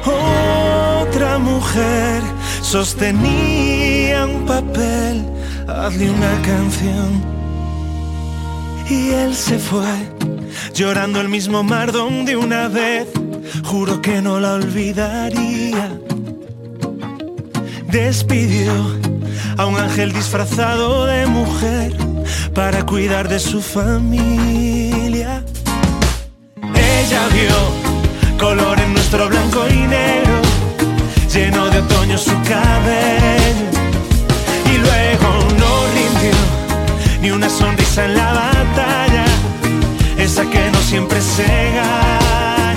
otra 0.06 1.38
mujer 1.38 2.22
sostenía 2.62 4.26
un 4.26 4.46
papel, 4.46 5.26
hazle 5.68 6.10
una 6.10 6.42
canción. 6.42 7.24
Y 8.90 9.12
él 9.12 9.34
se 9.34 9.60
fue, 9.60 9.88
llorando 10.74 11.22
el 11.22 11.30
mismo 11.30 11.64
mar 11.64 11.92
donde 11.92 12.36
una 12.36 12.68
vez 12.68 13.08
juro 13.64 14.02
que 14.02 14.22
no 14.22 14.40
la 14.40 14.56
olvidaría. 14.56 15.98
Despidió 17.88 18.74
a 19.58 19.66
un 19.66 19.78
ángel 19.78 20.12
disfrazado 20.12 21.06
de 21.06 21.28
mujer 21.28 22.13
para 22.54 22.86
cuidar 22.86 23.28
de 23.28 23.40
su 23.40 23.62
familia. 23.62 25.44
Ella 26.62 27.22
vio 27.34 28.38
color 28.38 28.80
en 28.80 28.94
nuestro 28.94 29.28
blanco 29.28 29.66
y 29.70 29.88
negro, 29.88 30.42
lleno 31.34 31.70
de 31.70 31.80
otoño 31.80 32.18
su 32.18 32.32
cabello. 32.44 33.68
Y 34.72 34.78
luego 34.78 35.30
no 35.60 35.72
rindió 35.96 36.38
ni 37.22 37.32
una 37.32 37.50
sonrisa 37.50 38.06
en 38.06 38.16
la 38.16 38.34
batalla, 38.34 39.26
esa 40.18 40.44
que 40.50 40.72
no 40.72 40.80
siempre 40.80 41.22
se 41.22 41.46
gana. 41.76 42.74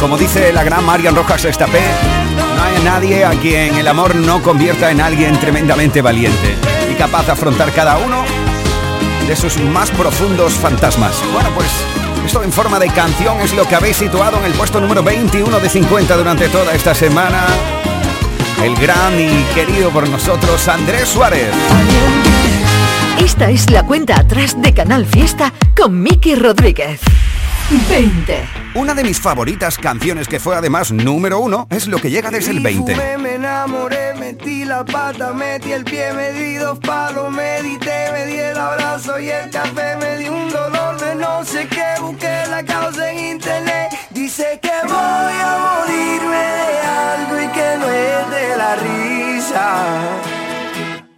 Como 0.00 0.16
dice 0.16 0.52
la 0.52 0.64
gran 0.64 0.84
Marian 0.84 1.14
Rojas 1.14 1.44
Estapé, 1.44 1.82
no 2.56 2.62
hay 2.62 2.84
nadie 2.84 3.24
a 3.24 3.30
quien 3.32 3.74
el 3.76 3.86
amor 3.86 4.14
no 4.14 4.42
convierta 4.42 4.90
en 4.90 5.00
alguien 5.00 5.38
tremendamente 5.38 6.00
valiente 6.00 6.79
y 6.90 6.94
capaz 6.94 7.26
de 7.26 7.32
afrontar 7.32 7.72
cada 7.72 7.98
uno 7.98 8.24
de 9.26 9.36
sus 9.36 9.56
más 9.58 9.90
profundos 9.90 10.54
fantasmas. 10.54 11.14
Bueno, 11.32 11.50
pues 11.54 11.68
esto 12.24 12.42
en 12.42 12.52
forma 12.52 12.78
de 12.78 12.88
canción 12.88 13.40
es 13.40 13.54
lo 13.54 13.66
que 13.66 13.76
habéis 13.76 13.96
situado 13.96 14.38
en 14.38 14.44
el 14.44 14.52
puesto 14.52 14.80
número 14.80 15.02
21 15.02 15.60
de 15.60 15.68
50 15.68 16.16
durante 16.16 16.48
toda 16.48 16.74
esta 16.74 16.94
semana. 16.94 17.46
El 18.62 18.74
gran 18.76 19.18
y 19.18 19.44
querido 19.54 19.90
por 19.90 20.08
nosotros 20.08 20.66
Andrés 20.68 21.08
Suárez. 21.08 21.50
Esta 23.18 23.50
es 23.50 23.70
la 23.70 23.84
cuenta 23.84 24.18
atrás 24.18 24.60
de 24.60 24.74
Canal 24.74 25.06
Fiesta 25.06 25.52
con 25.76 26.02
Miki 26.02 26.34
Rodríguez. 26.34 27.00
20. 27.88 28.48
Una 28.74 28.94
de 28.94 29.04
mis 29.04 29.20
favoritas 29.20 29.78
canciones 29.78 30.26
que 30.26 30.40
fue 30.40 30.56
además 30.56 30.90
número 30.90 31.38
uno 31.38 31.68
es 31.70 31.86
lo 31.86 31.98
que 31.98 32.10
llega 32.10 32.28
desde 32.30 32.50
el 32.50 32.60
20. 32.60 32.94
Fumé, 32.94 33.16
me 33.16 33.34
enamoré, 33.34 34.14
metí 34.14 34.64
la 34.64 34.84
pata, 34.84 35.32
metí 35.32 35.70
el 35.70 35.84
pie, 35.84 36.12
me 36.12 36.32
di 36.32 36.54
dos 36.56 36.80
palos, 36.80 37.30
medité, 37.30 38.10
me 38.12 38.26
di 38.26 38.38
el 38.38 38.58
abrazo 38.58 39.20
y 39.20 39.28
el 39.28 39.50
café, 39.50 39.96
me 40.00 40.16
di 40.16 40.28
un 40.28 40.50
dolor 40.50 40.98
de 40.98 41.14
no 41.14 41.44
sé 41.44 41.68
qué, 41.68 42.00
busqué 42.00 42.42
la 42.50 42.64
causa 42.64 43.12
en 43.12 43.36
internet. 43.36 43.90
Dice 44.10 44.58
que 44.60 44.72
voy 44.84 44.92
a 44.92 45.58
morirme 45.66 46.36
de 46.36 46.78
algo 46.80 47.40
y 47.40 47.48
que 47.52 47.78
no 47.78 47.86
es 47.86 48.30
de 48.30 48.56
la 48.56 48.76
risa. 48.76 50.49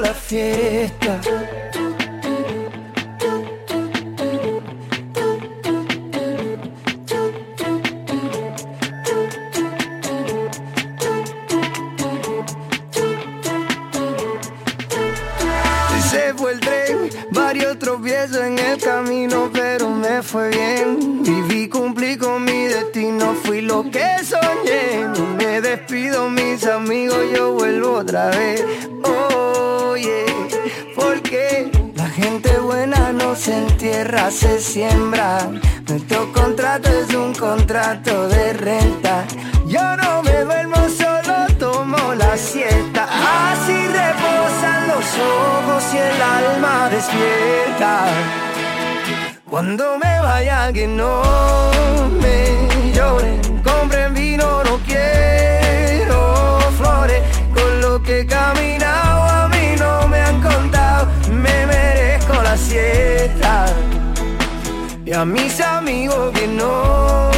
la 0.00 0.14
fiesta. 0.14 1.20
Se 34.40 34.58
siembra. 34.58 35.50
Nuestro 35.86 36.32
contrato 36.32 36.88
es 36.88 37.14
un 37.14 37.34
contrato 37.34 38.28
de 38.28 38.54
renta. 38.54 39.24
Yo 39.66 39.96
no 39.96 40.22
me 40.22 40.44
duermo, 40.44 40.76
solo 40.88 41.34
tomo 41.58 42.14
la 42.14 42.36
siesta. 42.38 43.02
Así 43.50 43.78
reposan 44.00 44.88
los 44.88 45.06
ojos 45.36 45.84
y 45.92 45.98
el 45.98 46.22
alma 46.22 46.88
despierta. 46.88 48.06
Cuando 49.50 49.98
me 49.98 50.20
vaya 50.20 50.72
que 50.72 50.86
no 50.86 51.79
a 65.20 65.24
mis 65.26 65.60
amigos 65.60 66.32
que 66.32 66.46
no 66.46 67.29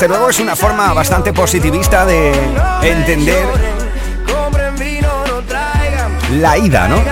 Desde 0.00 0.14
luego 0.14 0.30
es 0.30 0.40
una 0.40 0.56
forma 0.56 0.94
bastante 0.94 1.30
positivista 1.34 2.06
de 2.06 2.32
entender 2.80 3.44
la 6.38 6.56
ida, 6.56 6.88
¿no? 6.88 7.02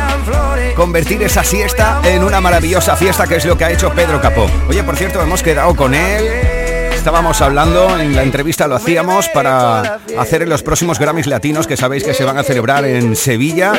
convertir 0.74 1.22
esa 1.22 1.44
siesta 1.44 2.00
en 2.02 2.24
una 2.24 2.40
maravillosa 2.40 2.96
fiesta, 2.96 3.26
que 3.26 3.36
es 3.36 3.44
lo 3.44 3.58
que 3.58 3.66
ha 3.66 3.70
hecho 3.70 3.92
Pedro 3.92 4.22
Capó. 4.22 4.46
Oye, 4.70 4.82
por 4.84 4.96
cierto, 4.96 5.20
hemos 5.20 5.42
quedado 5.42 5.76
con 5.76 5.94
él 5.94 6.57
estábamos 6.98 7.40
hablando, 7.40 7.98
en 7.98 8.16
la 8.16 8.24
entrevista 8.24 8.66
lo 8.66 8.74
hacíamos 8.74 9.28
para 9.28 10.00
hacer 10.18 10.42
en 10.42 10.48
los 10.48 10.64
próximos 10.64 10.98
Grammys 10.98 11.28
Latinos 11.28 11.66
que 11.68 11.76
sabéis 11.76 12.02
que 12.02 12.12
se 12.12 12.24
van 12.24 12.36
a 12.38 12.42
celebrar 12.42 12.84
en 12.84 13.14
Sevilla. 13.14 13.72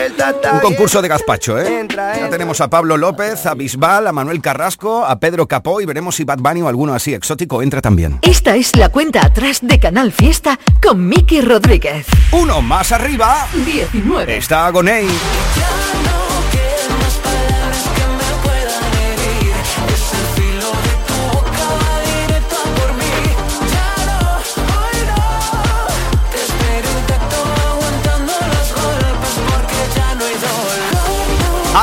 Un 0.53 0.59
concurso 0.61 1.01
de 1.01 1.09
gazpacho, 1.09 1.59
¿eh? 1.59 1.85
Ya 1.95 2.29
tenemos 2.29 2.61
a 2.61 2.69
Pablo 2.69 2.95
López, 2.97 3.45
a 3.45 3.55
Bisbal, 3.55 4.07
a 4.07 4.13
Manuel 4.13 4.41
Carrasco, 4.41 5.05
a 5.05 5.19
Pedro 5.19 5.47
Capó 5.47 5.81
y 5.81 5.85
veremos 5.85 6.15
si 6.15 6.23
Bad 6.23 6.39
Bunny 6.39 6.61
o 6.61 6.69
alguno 6.69 6.93
así 6.93 7.13
exótico 7.13 7.61
entra 7.61 7.81
también. 7.81 8.19
Esta 8.21 8.55
es 8.55 8.75
la 8.77 8.89
cuenta 8.89 9.25
atrás 9.25 9.59
de 9.61 9.79
Canal 9.79 10.13
Fiesta 10.13 10.57
con 10.81 11.05
Miki 11.05 11.41
Rodríguez. 11.41 12.07
Uno 12.31 12.61
más 12.61 12.93
arriba. 12.93 13.47
19. 13.65 14.37
Está 14.37 14.67
Agoney. 14.67 15.07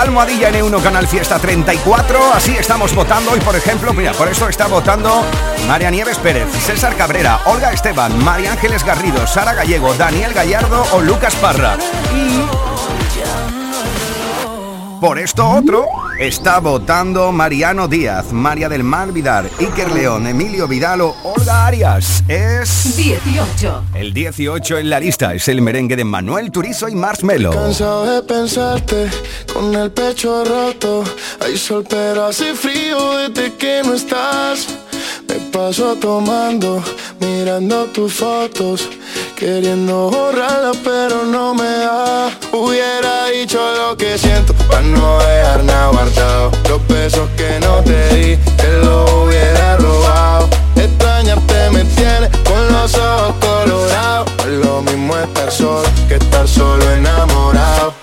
Almohadilla 0.07 0.53
N1 0.53 0.83
Canal 0.83 1.09
Fiesta 1.09 1.39
34. 1.39 2.33
Así 2.33 2.57
estamos 2.57 2.95
votando 2.95 3.33
hoy, 3.33 3.41
por 3.41 3.57
ejemplo, 3.57 3.93
mira, 3.93 4.13
por 4.13 4.29
eso 4.29 4.49
está 4.49 4.69
votando 4.69 5.25
María 5.67 5.91
Nieves 5.91 6.19
Pérez, 6.19 6.49
César 6.65 6.95
Cabrera, 6.95 7.41
Olga 7.47 7.73
Esteban, 7.73 8.17
María 8.25 8.53
Ángeles 8.53 8.85
Garrido, 8.85 9.27
Sara 9.27 9.55
Gallego, 9.55 9.95
Daniel 9.95 10.33
Gallardo 10.33 10.87
o 10.93 11.01
Lucas 11.01 11.35
Parra. 11.37 11.77
Y 12.15 12.66
por 15.01 15.19
esto 15.19 15.49
otro 15.49 15.87
está 16.19 16.59
votando 16.61 17.31
Mariano 17.33 17.89
Díaz, 17.89 18.33
María 18.33 18.69
del 18.69 18.83
Mar 18.83 19.13
Vidal, 19.13 19.51
Iker 19.59 19.93
León, 19.93 20.27
Emilio 20.27 20.67
Vidal 20.67 21.01
o 21.03 21.15
Olga 21.23 21.67
Arias. 21.67 22.23
Es 22.29 22.97
18. 22.97 23.85
El 23.95 24.15
18 24.15 24.79
en 24.79 24.91
la 24.91 25.01
lista 25.01 25.35
es 25.35 25.49
el 25.49 25.61
merengue 25.61 25.97
de 25.97 26.05
Manuel 26.05 26.51
Turizo 26.51 26.89
y 26.89 26.95
Marshmello. 26.95 27.51
Cansado 27.51 28.07
de 28.07 28.23
pensarte 28.23 29.11
con 29.53 29.75
el 29.75 29.91
pecho 29.91 30.45
roto. 30.45 31.05
Hay 31.41 31.57
sol 31.57 31.85
pero 31.89 32.27
hace 32.27 32.55
frío 32.55 33.17
desde 33.29 33.55
que 33.55 33.83
no 33.85 33.95
estás. 33.95 34.67
Me 35.29 35.35
paso 35.53 35.97
tomando, 35.97 36.83
mirando 37.21 37.85
tus 37.87 38.15
fotos, 38.15 38.89
queriendo 39.37 40.11
borrarlas 40.11 40.77
pero 40.85 41.25
no 41.25 41.55
me 41.55 41.65
da. 41.65 42.31
Hubiera 42.53 43.27
dicho 43.27 43.61
lo 43.77 43.97
que 43.97 44.17
siento 44.19 44.53
para 44.69 44.83
no 44.83 45.19
dejar 45.19 45.65
nada 45.65 45.91
guardado. 45.91 46.51
Los 46.69 46.87
besos 46.89 47.29
que 47.37 47.59
no 47.61 47.83
te 47.83 48.15
di, 48.15 48.37
te 48.57 48.79
lo 48.85 49.25
hubiera 49.25 49.77
robado. 49.77 50.49
Extrañarte 50.77 51.71
me 51.71 51.85
tiene 51.85 52.31
con 52.45 52.73
los 52.73 52.95
ojos 52.95 53.35
colorados. 53.41 54.31
Lo 54.47 54.83
mismo 54.83 55.17
estar 55.17 55.51
solo 55.51 55.89
que 56.09 56.15
estar 56.15 56.47
solo 56.47 56.91
enamorado. 56.93 57.95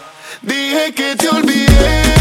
Dije 0.42 0.94
que 0.94 1.16
te 1.16 1.30
olvidé, 1.30 2.13